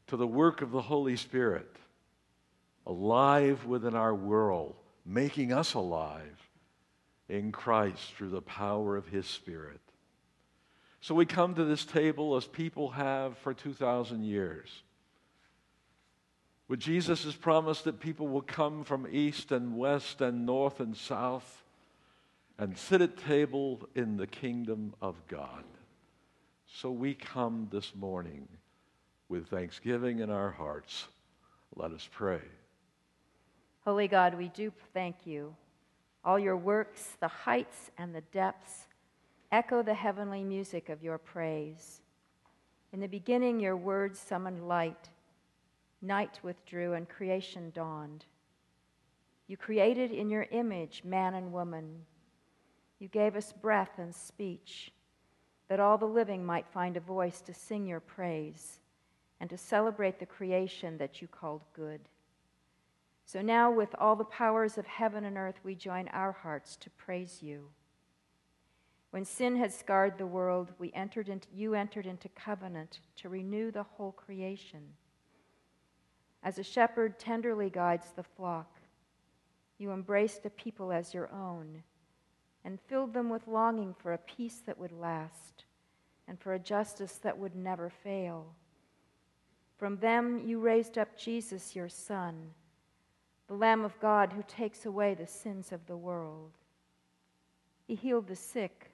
to 0.05 0.15
the 0.15 0.27
work 0.27 0.61
of 0.61 0.69
the 0.69 0.83
Holy 0.83 1.15
Spirit, 1.15 1.75
alive 2.85 3.65
within 3.65 3.95
our 3.95 4.13
world, 4.13 4.75
making 5.07 5.51
us 5.51 5.73
alive 5.73 6.37
in 7.27 7.51
Christ 7.51 8.13
through 8.13 8.29
the 8.29 8.43
power 8.43 8.95
of 8.95 9.07
His 9.07 9.25
Spirit. 9.25 9.81
So 10.99 11.15
we 11.15 11.25
come 11.25 11.55
to 11.55 11.65
this 11.65 11.83
table 11.83 12.35
as 12.35 12.45
people 12.45 12.91
have 12.91 13.39
for 13.39 13.55
2,000 13.55 14.23
years. 14.23 14.69
With 16.71 16.79
Jesus' 16.79 17.35
promise 17.35 17.81
that 17.81 17.99
people 17.99 18.29
will 18.29 18.43
come 18.43 18.85
from 18.85 19.05
east 19.11 19.51
and 19.51 19.75
west 19.75 20.21
and 20.21 20.45
north 20.45 20.79
and 20.79 20.95
south 20.95 21.65
and 22.57 22.77
sit 22.77 23.01
at 23.01 23.17
table 23.17 23.89
in 23.93 24.15
the 24.15 24.25
kingdom 24.25 24.93
of 25.01 25.17
God. 25.27 25.65
So 26.65 26.89
we 26.89 27.13
come 27.13 27.67
this 27.73 27.93
morning 27.93 28.47
with 29.27 29.49
thanksgiving 29.49 30.19
in 30.19 30.29
our 30.29 30.49
hearts. 30.49 31.09
Let 31.75 31.91
us 31.91 32.07
pray. 32.09 32.39
Holy 33.83 34.07
God, 34.07 34.35
we 34.35 34.47
do 34.47 34.71
thank 34.93 35.27
you. 35.27 35.53
All 36.23 36.39
your 36.39 36.55
works, 36.55 37.17
the 37.19 37.27
heights 37.27 37.91
and 37.97 38.15
the 38.15 38.21
depths, 38.31 38.87
echo 39.51 39.83
the 39.83 39.93
heavenly 39.93 40.45
music 40.45 40.87
of 40.87 41.03
your 41.03 41.17
praise. 41.17 41.99
In 42.93 43.01
the 43.01 43.07
beginning, 43.07 43.59
your 43.59 43.75
words 43.75 44.19
summoned 44.19 44.69
light. 44.69 45.09
Night 46.01 46.39
withdrew 46.41 46.93
and 46.93 47.07
creation 47.07 47.71
dawned. 47.73 48.25
You 49.47 49.57
created 49.57 50.11
in 50.11 50.29
your 50.29 50.47
image 50.51 51.03
man 51.03 51.35
and 51.35 51.51
woman. 51.51 52.05
You 52.99 53.07
gave 53.07 53.35
us 53.35 53.53
breath 53.53 53.97
and 53.97 54.13
speech, 54.15 54.91
that 55.67 55.79
all 55.79 55.97
the 55.97 56.05
living 56.05 56.45
might 56.45 56.67
find 56.67 56.97
a 56.97 57.01
voice 57.01 57.41
to 57.41 57.53
sing 57.53 57.85
your 57.85 57.99
praise 57.99 58.79
and 59.39 59.49
to 59.49 59.57
celebrate 59.57 60.19
the 60.19 60.25
creation 60.25 60.97
that 60.97 61.21
you 61.21 61.27
called 61.27 61.63
good. 61.73 62.01
So 63.25 63.41
now, 63.41 63.71
with 63.71 63.95
all 63.97 64.15
the 64.15 64.25
powers 64.25 64.77
of 64.77 64.85
heaven 64.85 65.25
and 65.25 65.37
earth, 65.37 65.59
we 65.63 65.73
join 65.75 66.07
our 66.09 66.31
hearts 66.31 66.75
to 66.77 66.89
praise 66.89 67.39
you. 67.41 67.69
When 69.11 69.25
sin 69.25 69.55
had 69.57 69.73
scarred 69.73 70.17
the 70.17 70.27
world, 70.27 70.71
we 70.79 70.91
entered 70.93 71.29
into, 71.29 71.47
you 71.53 71.73
entered 71.73 72.05
into 72.05 72.29
covenant 72.29 72.99
to 73.17 73.29
renew 73.29 73.71
the 73.71 73.83
whole 73.83 74.11
creation. 74.11 74.81
As 76.43 76.57
a 76.57 76.63
shepherd 76.63 77.19
tenderly 77.19 77.69
guides 77.69 78.11
the 78.15 78.23
flock, 78.23 78.79
you 79.77 79.91
embraced 79.91 80.45
a 80.45 80.49
people 80.49 80.91
as 80.91 81.13
your 81.13 81.31
own 81.31 81.83
and 82.63 82.79
filled 82.79 83.13
them 83.13 83.29
with 83.29 83.47
longing 83.47 83.93
for 83.93 84.13
a 84.13 84.17
peace 84.17 84.61
that 84.65 84.77
would 84.77 84.91
last 84.91 85.65
and 86.27 86.39
for 86.39 86.53
a 86.53 86.59
justice 86.59 87.13
that 87.23 87.37
would 87.37 87.55
never 87.55 87.89
fail. 87.89 88.53
From 89.77 89.97
them 89.97 90.41
you 90.45 90.59
raised 90.59 90.97
up 90.97 91.17
Jesus, 91.17 91.75
your 91.75 91.89
Son, 91.89 92.51
the 93.47 93.55
Lamb 93.55 93.83
of 93.83 93.99
God 93.99 94.31
who 94.31 94.43
takes 94.47 94.85
away 94.85 95.13
the 95.13 95.27
sins 95.27 95.71
of 95.71 95.85
the 95.87 95.97
world. 95.97 96.51
He 97.87 97.95
healed 97.95 98.27
the 98.27 98.35
sick, 98.35 98.91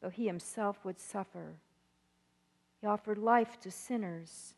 though 0.00 0.08
he 0.08 0.26
himself 0.26 0.84
would 0.84 0.98
suffer. 0.98 1.54
He 2.80 2.86
offered 2.86 3.18
life 3.18 3.60
to 3.60 3.70
sinners, 3.70 4.54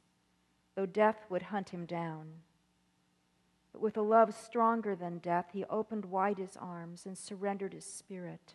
though 0.74 0.86
death 0.86 1.26
would 1.28 1.42
hunt 1.42 1.70
him 1.70 1.86
down. 1.86 2.26
But 3.72 3.82
with 3.82 3.96
a 3.96 4.02
love 4.02 4.34
stronger 4.34 4.94
than 4.94 5.18
death, 5.18 5.46
he 5.52 5.64
opened 5.64 6.04
wide 6.06 6.38
his 6.38 6.56
arms 6.56 7.06
and 7.06 7.16
surrendered 7.16 7.72
his 7.72 7.86
spirit. 7.86 8.54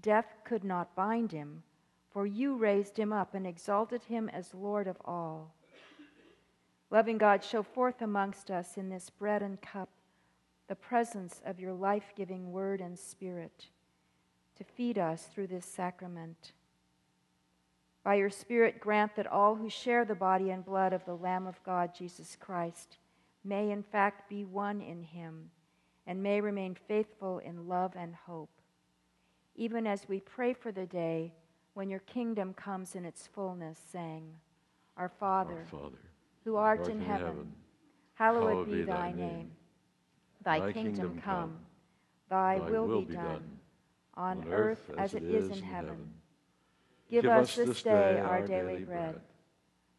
Death 0.00 0.26
could 0.44 0.64
not 0.64 0.96
bind 0.96 1.32
him, 1.32 1.62
for 2.10 2.26
you 2.26 2.56
raised 2.56 2.98
him 2.98 3.12
up 3.12 3.34
and 3.34 3.46
exalted 3.46 4.02
him 4.04 4.28
as 4.28 4.54
Lord 4.54 4.86
of 4.86 4.96
all. 5.04 5.54
Loving 6.90 7.18
God, 7.18 7.42
show 7.42 7.62
forth 7.62 8.02
amongst 8.02 8.50
us 8.50 8.76
in 8.76 8.88
this 8.88 9.10
bread 9.10 9.42
and 9.42 9.60
cup 9.60 9.88
the 10.68 10.74
presence 10.74 11.40
of 11.44 11.60
your 11.60 11.72
life 11.72 12.12
giving 12.16 12.52
word 12.52 12.80
and 12.80 12.98
spirit 12.98 13.66
to 14.56 14.64
feed 14.64 14.98
us 14.98 15.24
through 15.24 15.48
this 15.48 15.66
sacrament. 15.66 16.52
By 18.04 18.16
your 18.16 18.30
Spirit, 18.30 18.80
grant 18.80 19.16
that 19.16 19.26
all 19.26 19.54
who 19.54 19.70
share 19.70 20.04
the 20.04 20.14
body 20.14 20.50
and 20.50 20.62
blood 20.62 20.92
of 20.92 21.04
the 21.06 21.16
Lamb 21.16 21.46
of 21.46 21.62
God, 21.64 21.94
Jesus 21.94 22.36
Christ, 22.38 22.98
may 23.42 23.70
in 23.70 23.82
fact 23.82 24.28
be 24.28 24.44
one 24.44 24.82
in 24.82 25.02
him 25.02 25.50
and 26.06 26.22
may 26.22 26.40
remain 26.42 26.76
faithful 26.86 27.38
in 27.38 27.66
love 27.66 27.92
and 27.96 28.14
hope, 28.14 28.50
even 29.56 29.86
as 29.86 30.06
we 30.06 30.20
pray 30.20 30.52
for 30.52 30.70
the 30.70 30.84
day 30.84 31.32
when 31.72 31.88
your 31.88 32.00
kingdom 32.00 32.52
comes 32.52 32.94
in 32.94 33.06
its 33.06 33.26
fullness, 33.26 33.78
saying, 33.90 34.34
Our 34.98 35.08
Father, 35.08 35.60
Our 35.60 35.64
Father, 35.64 35.96
who 36.44 36.56
art, 36.56 36.88
in 36.88 37.00
heaven, 37.00 37.52
hallowed, 38.14 38.70
be 38.70 38.82
thy 38.82 39.12
name. 39.12 39.50
Thy, 40.44 40.72
kingdom, 40.72 41.22
come, 41.24 41.56
thy, 42.28 42.58
will, 42.58 43.00
be 43.00 43.14
done, 43.14 43.58
on 44.14 44.46
earth 44.52 44.90
as 44.98 45.14
it 45.14 45.22
is 45.22 45.48
in 45.48 45.62
heaven. 45.62 46.12
Give 47.22 47.26
us 47.26 47.54
this 47.54 47.82
day 47.82 48.18
our 48.18 48.44
daily 48.44 48.84
bread, 48.84 49.20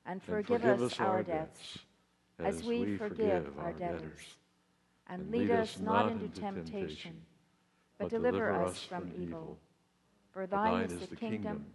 and 0.06 0.22
forgive 0.22 0.66
us 0.66 1.00
our 1.00 1.24
debts 1.24 1.80
as 2.40 2.62
we 2.64 2.98
forgive 2.98 3.54
our 3.58 3.72
debtors. 3.72 4.20
And 5.08 5.32
lead 5.32 5.50
us 5.50 5.80
not 5.80 6.12
into 6.12 6.28
temptation, 6.28 7.14
but 7.98 8.10
deliver 8.10 8.52
us 8.52 8.84
from 8.84 9.12
evil. 9.18 9.58
For 10.34 10.46
thine 10.46 10.92
is 10.92 11.08
the 11.08 11.16
kingdom, 11.16 11.66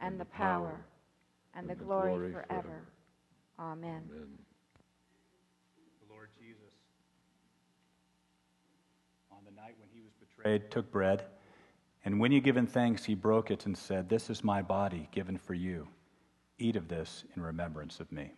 and 0.00 0.18
the 0.18 0.24
power, 0.24 0.80
and 1.54 1.68
the 1.68 1.74
glory 1.74 2.32
forever. 2.32 2.86
Amen. 3.58 4.00
The 6.00 6.14
Lord 6.14 6.30
Jesus, 6.38 6.72
on 9.30 9.40
the 9.44 9.50
night 9.60 9.74
when 9.78 9.90
he 9.92 10.00
was 10.00 10.12
betrayed, 10.18 10.70
took 10.70 10.90
bread, 10.90 11.24
and 12.04 12.18
when 12.18 12.30
he 12.30 12.38
had 12.38 12.44
given 12.44 12.66
thanks, 12.66 13.04
he 13.04 13.14
broke 13.14 13.50
it 13.50 13.66
and 13.66 13.76
said, 13.76 14.08
This 14.08 14.30
is 14.30 14.42
my 14.42 14.62
body 14.62 15.08
given 15.12 15.36
for 15.36 15.54
you. 15.54 15.88
Eat 16.58 16.76
of 16.76 16.88
this 16.88 17.24
in 17.36 17.42
remembrance 17.42 18.00
of 18.00 18.10
me. 18.10 18.32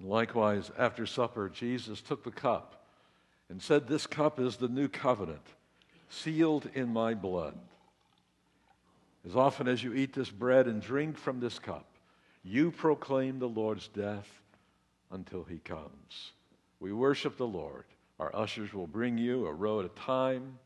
Likewise, 0.00 0.70
after 0.78 1.04
supper, 1.04 1.50
Jesus 1.50 2.00
took 2.00 2.24
the 2.24 2.30
cup 2.30 2.86
and 3.50 3.60
said, 3.60 3.86
This 3.86 4.06
cup 4.06 4.40
is 4.40 4.56
the 4.56 4.68
new 4.68 4.88
covenant, 4.88 5.46
sealed 6.08 6.70
in 6.74 6.88
my 6.88 7.12
blood. 7.12 7.58
As 9.26 9.36
often 9.36 9.68
as 9.68 9.84
you 9.84 9.92
eat 9.92 10.14
this 10.14 10.30
bread 10.30 10.66
and 10.66 10.80
drink 10.80 11.18
from 11.18 11.40
this 11.40 11.58
cup, 11.58 11.86
you 12.42 12.70
proclaim 12.70 13.38
the 13.38 13.48
Lord's 13.48 13.88
death 13.88 14.40
until 15.10 15.44
he 15.44 15.58
comes. 15.58 16.32
We 16.78 16.92
worship 16.94 17.36
the 17.36 17.46
Lord. 17.46 17.84
Our 18.18 18.34
ushers 18.34 18.72
will 18.72 18.86
bring 18.86 19.18
you 19.18 19.46
a 19.46 19.52
row 19.52 19.80
at 19.80 19.86
a 19.86 19.90
time. 19.90 20.58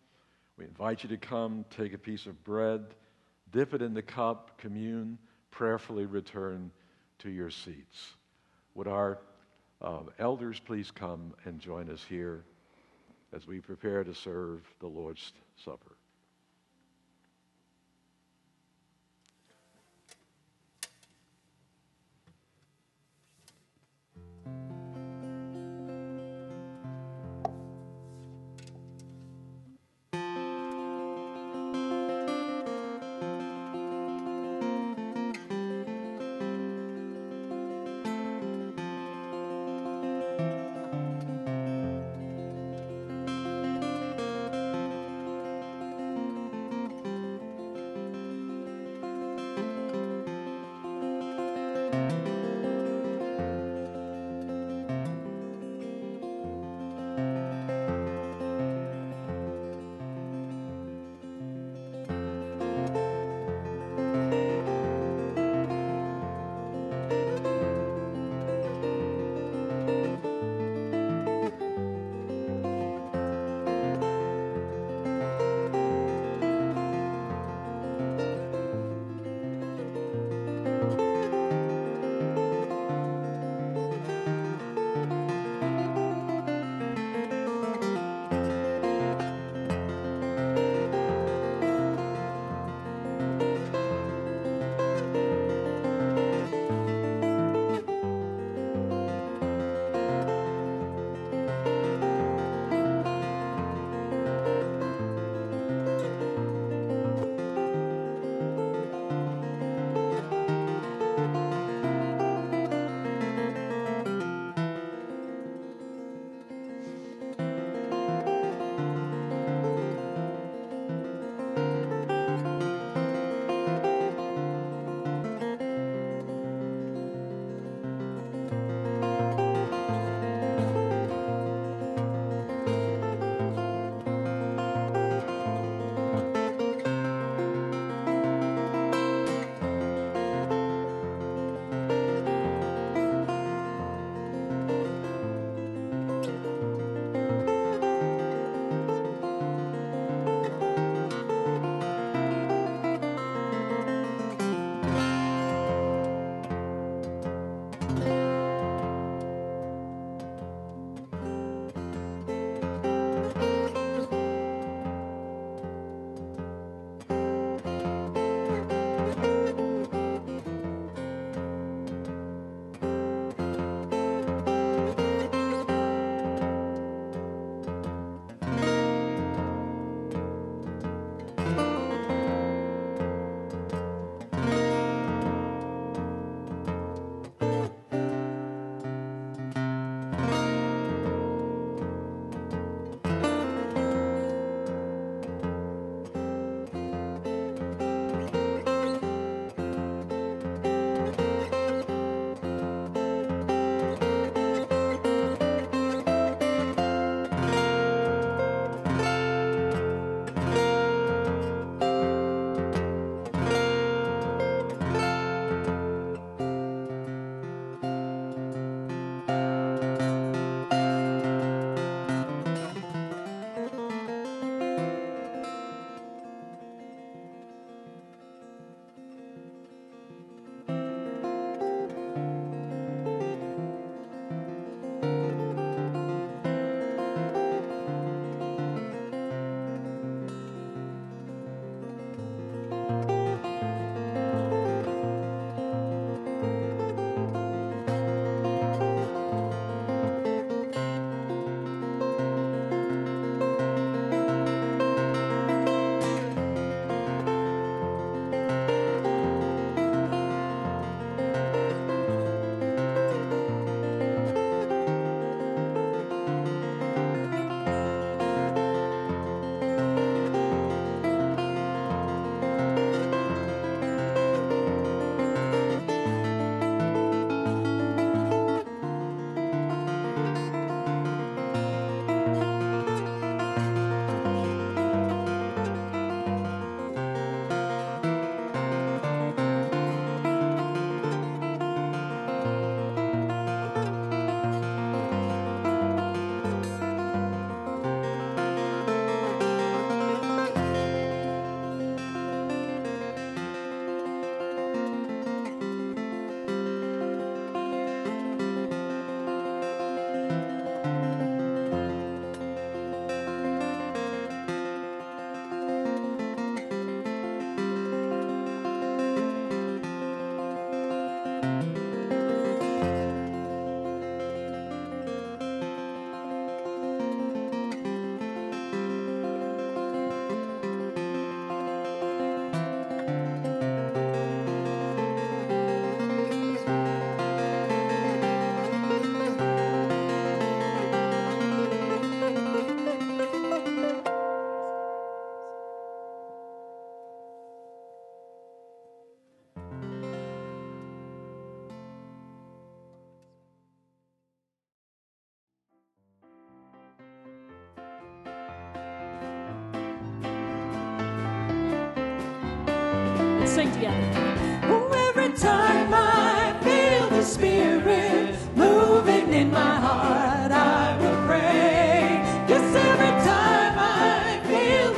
We 0.57 0.65
invite 0.65 1.03
you 1.03 1.09
to 1.09 1.17
come, 1.17 1.65
take 1.71 1.95
a 1.95 1.99
piece 1.99 2.27
of 2.27 2.43
bread, 2.45 2.95
dip 3.51 3.75
it 3.75 3.83
in 3.83 3.93
the 3.93 4.03
cup, 4.03 4.59
commune, 4.59 5.19
prayerfully 5.51 6.07
return 6.07 6.71
to 7.19 7.31
your 7.31 7.51
seats. 7.51 8.15
Would 8.75 8.89
our 8.89 9.19
uh, 9.83 10.01
elders 10.19 10.61
please 10.61 10.91
come 10.91 11.35
and 11.45 11.61
join 11.61 11.91
us 11.91 12.05
here 12.09 12.45
as 13.33 13.47
we 13.47 13.61
prepare 13.61 14.05
to 14.05 14.15
serve 14.15 14.61
the 14.81 14.87
Lord's 14.87 15.33
Supper? 15.57 15.94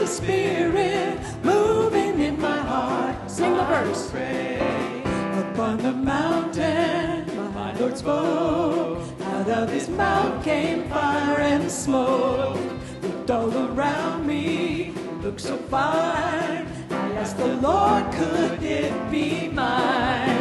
Spirit 0.06 1.18
moving 1.42 2.20
in 2.20 2.40
my 2.40 2.58
heart, 2.58 3.30
Sing 3.30 3.56
the 3.56 3.64
verse. 3.64 4.12
Upon 5.50 5.78
the 5.78 5.92
mountain, 5.92 7.26
my 7.54 7.72
Lord 7.78 7.98
spoke. 7.98 9.02
Out 9.20 9.48
of 9.48 9.70
his 9.70 9.88
mouth 9.88 10.44
came 10.44 10.88
fire 10.88 11.38
and 11.40 11.70
smoke. 11.70 12.60
Looked 13.02 13.30
all 13.30 13.52
around 13.68 14.26
me, 14.26 14.92
looked 15.22 15.40
so 15.40 15.56
fine. 15.56 16.66
I 16.90 17.12
asked 17.20 17.38
the 17.38 17.56
Lord, 17.56 18.12
could 18.12 18.62
it 18.62 18.92
be 19.10 19.48
mine? 19.48 20.35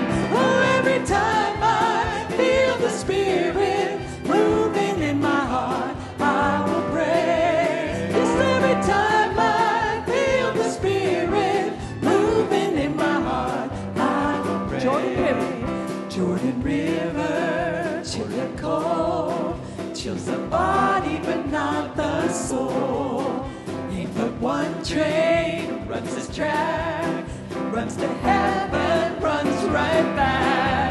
Train 24.87 25.87
runs 25.87 26.13
this 26.13 26.35
tracks, 26.35 27.31
runs 27.71 27.95
to 27.95 28.07
heaven, 28.07 29.19
runs 29.21 29.63
right 29.65 30.15
back. 30.15 30.84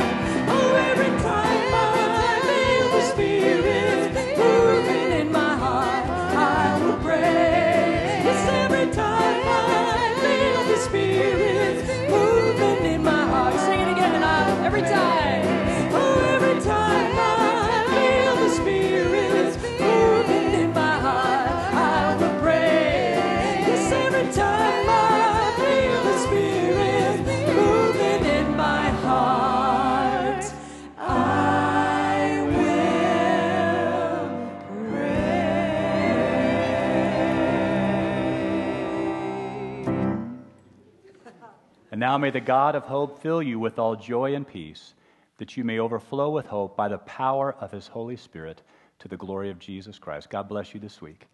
Now 42.14 42.18
may 42.18 42.30
the 42.30 42.38
God 42.38 42.76
of 42.76 42.84
hope 42.84 43.20
fill 43.20 43.42
you 43.42 43.58
with 43.58 43.76
all 43.76 43.96
joy 43.96 44.36
and 44.36 44.46
peace, 44.46 44.94
that 45.38 45.56
you 45.56 45.64
may 45.64 45.80
overflow 45.80 46.30
with 46.30 46.46
hope 46.46 46.76
by 46.76 46.86
the 46.86 46.98
power 46.98 47.56
of 47.58 47.72
his 47.72 47.88
Holy 47.88 48.14
Spirit 48.14 48.62
to 49.00 49.08
the 49.08 49.16
glory 49.16 49.50
of 49.50 49.58
Jesus 49.58 49.98
Christ. 49.98 50.30
God 50.30 50.48
bless 50.48 50.72
you 50.74 50.78
this 50.78 51.02
week. 51.02 51.26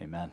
Amen. 0.00 0.30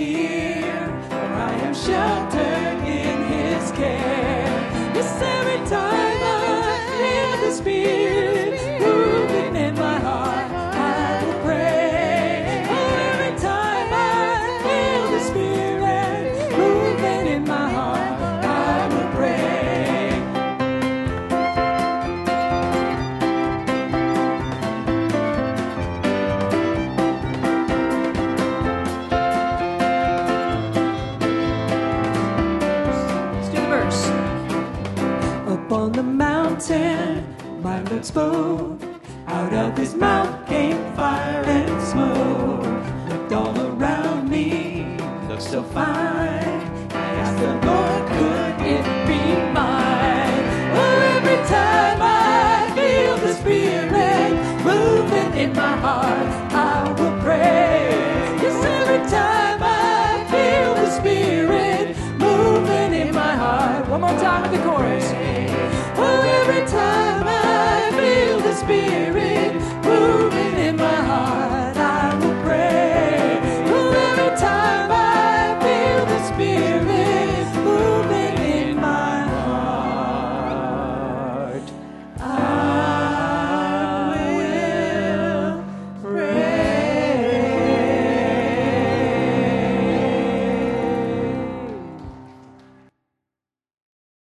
Fear, 0.00 1.02
for 1.10 1.28
I 1.48 1.52
am 1.66 1.74
sheltered 1.74 2.78
in 3.00 3.18
His 3.34 3.70
care. 3.72 4.56
Yes, 4.96 5.10
every 5.36 5.60
time 5.68 6.20
I 6.22 6.78
feel 6.98 7.32
the 7.44 7.52
Spirit 7.54 8.29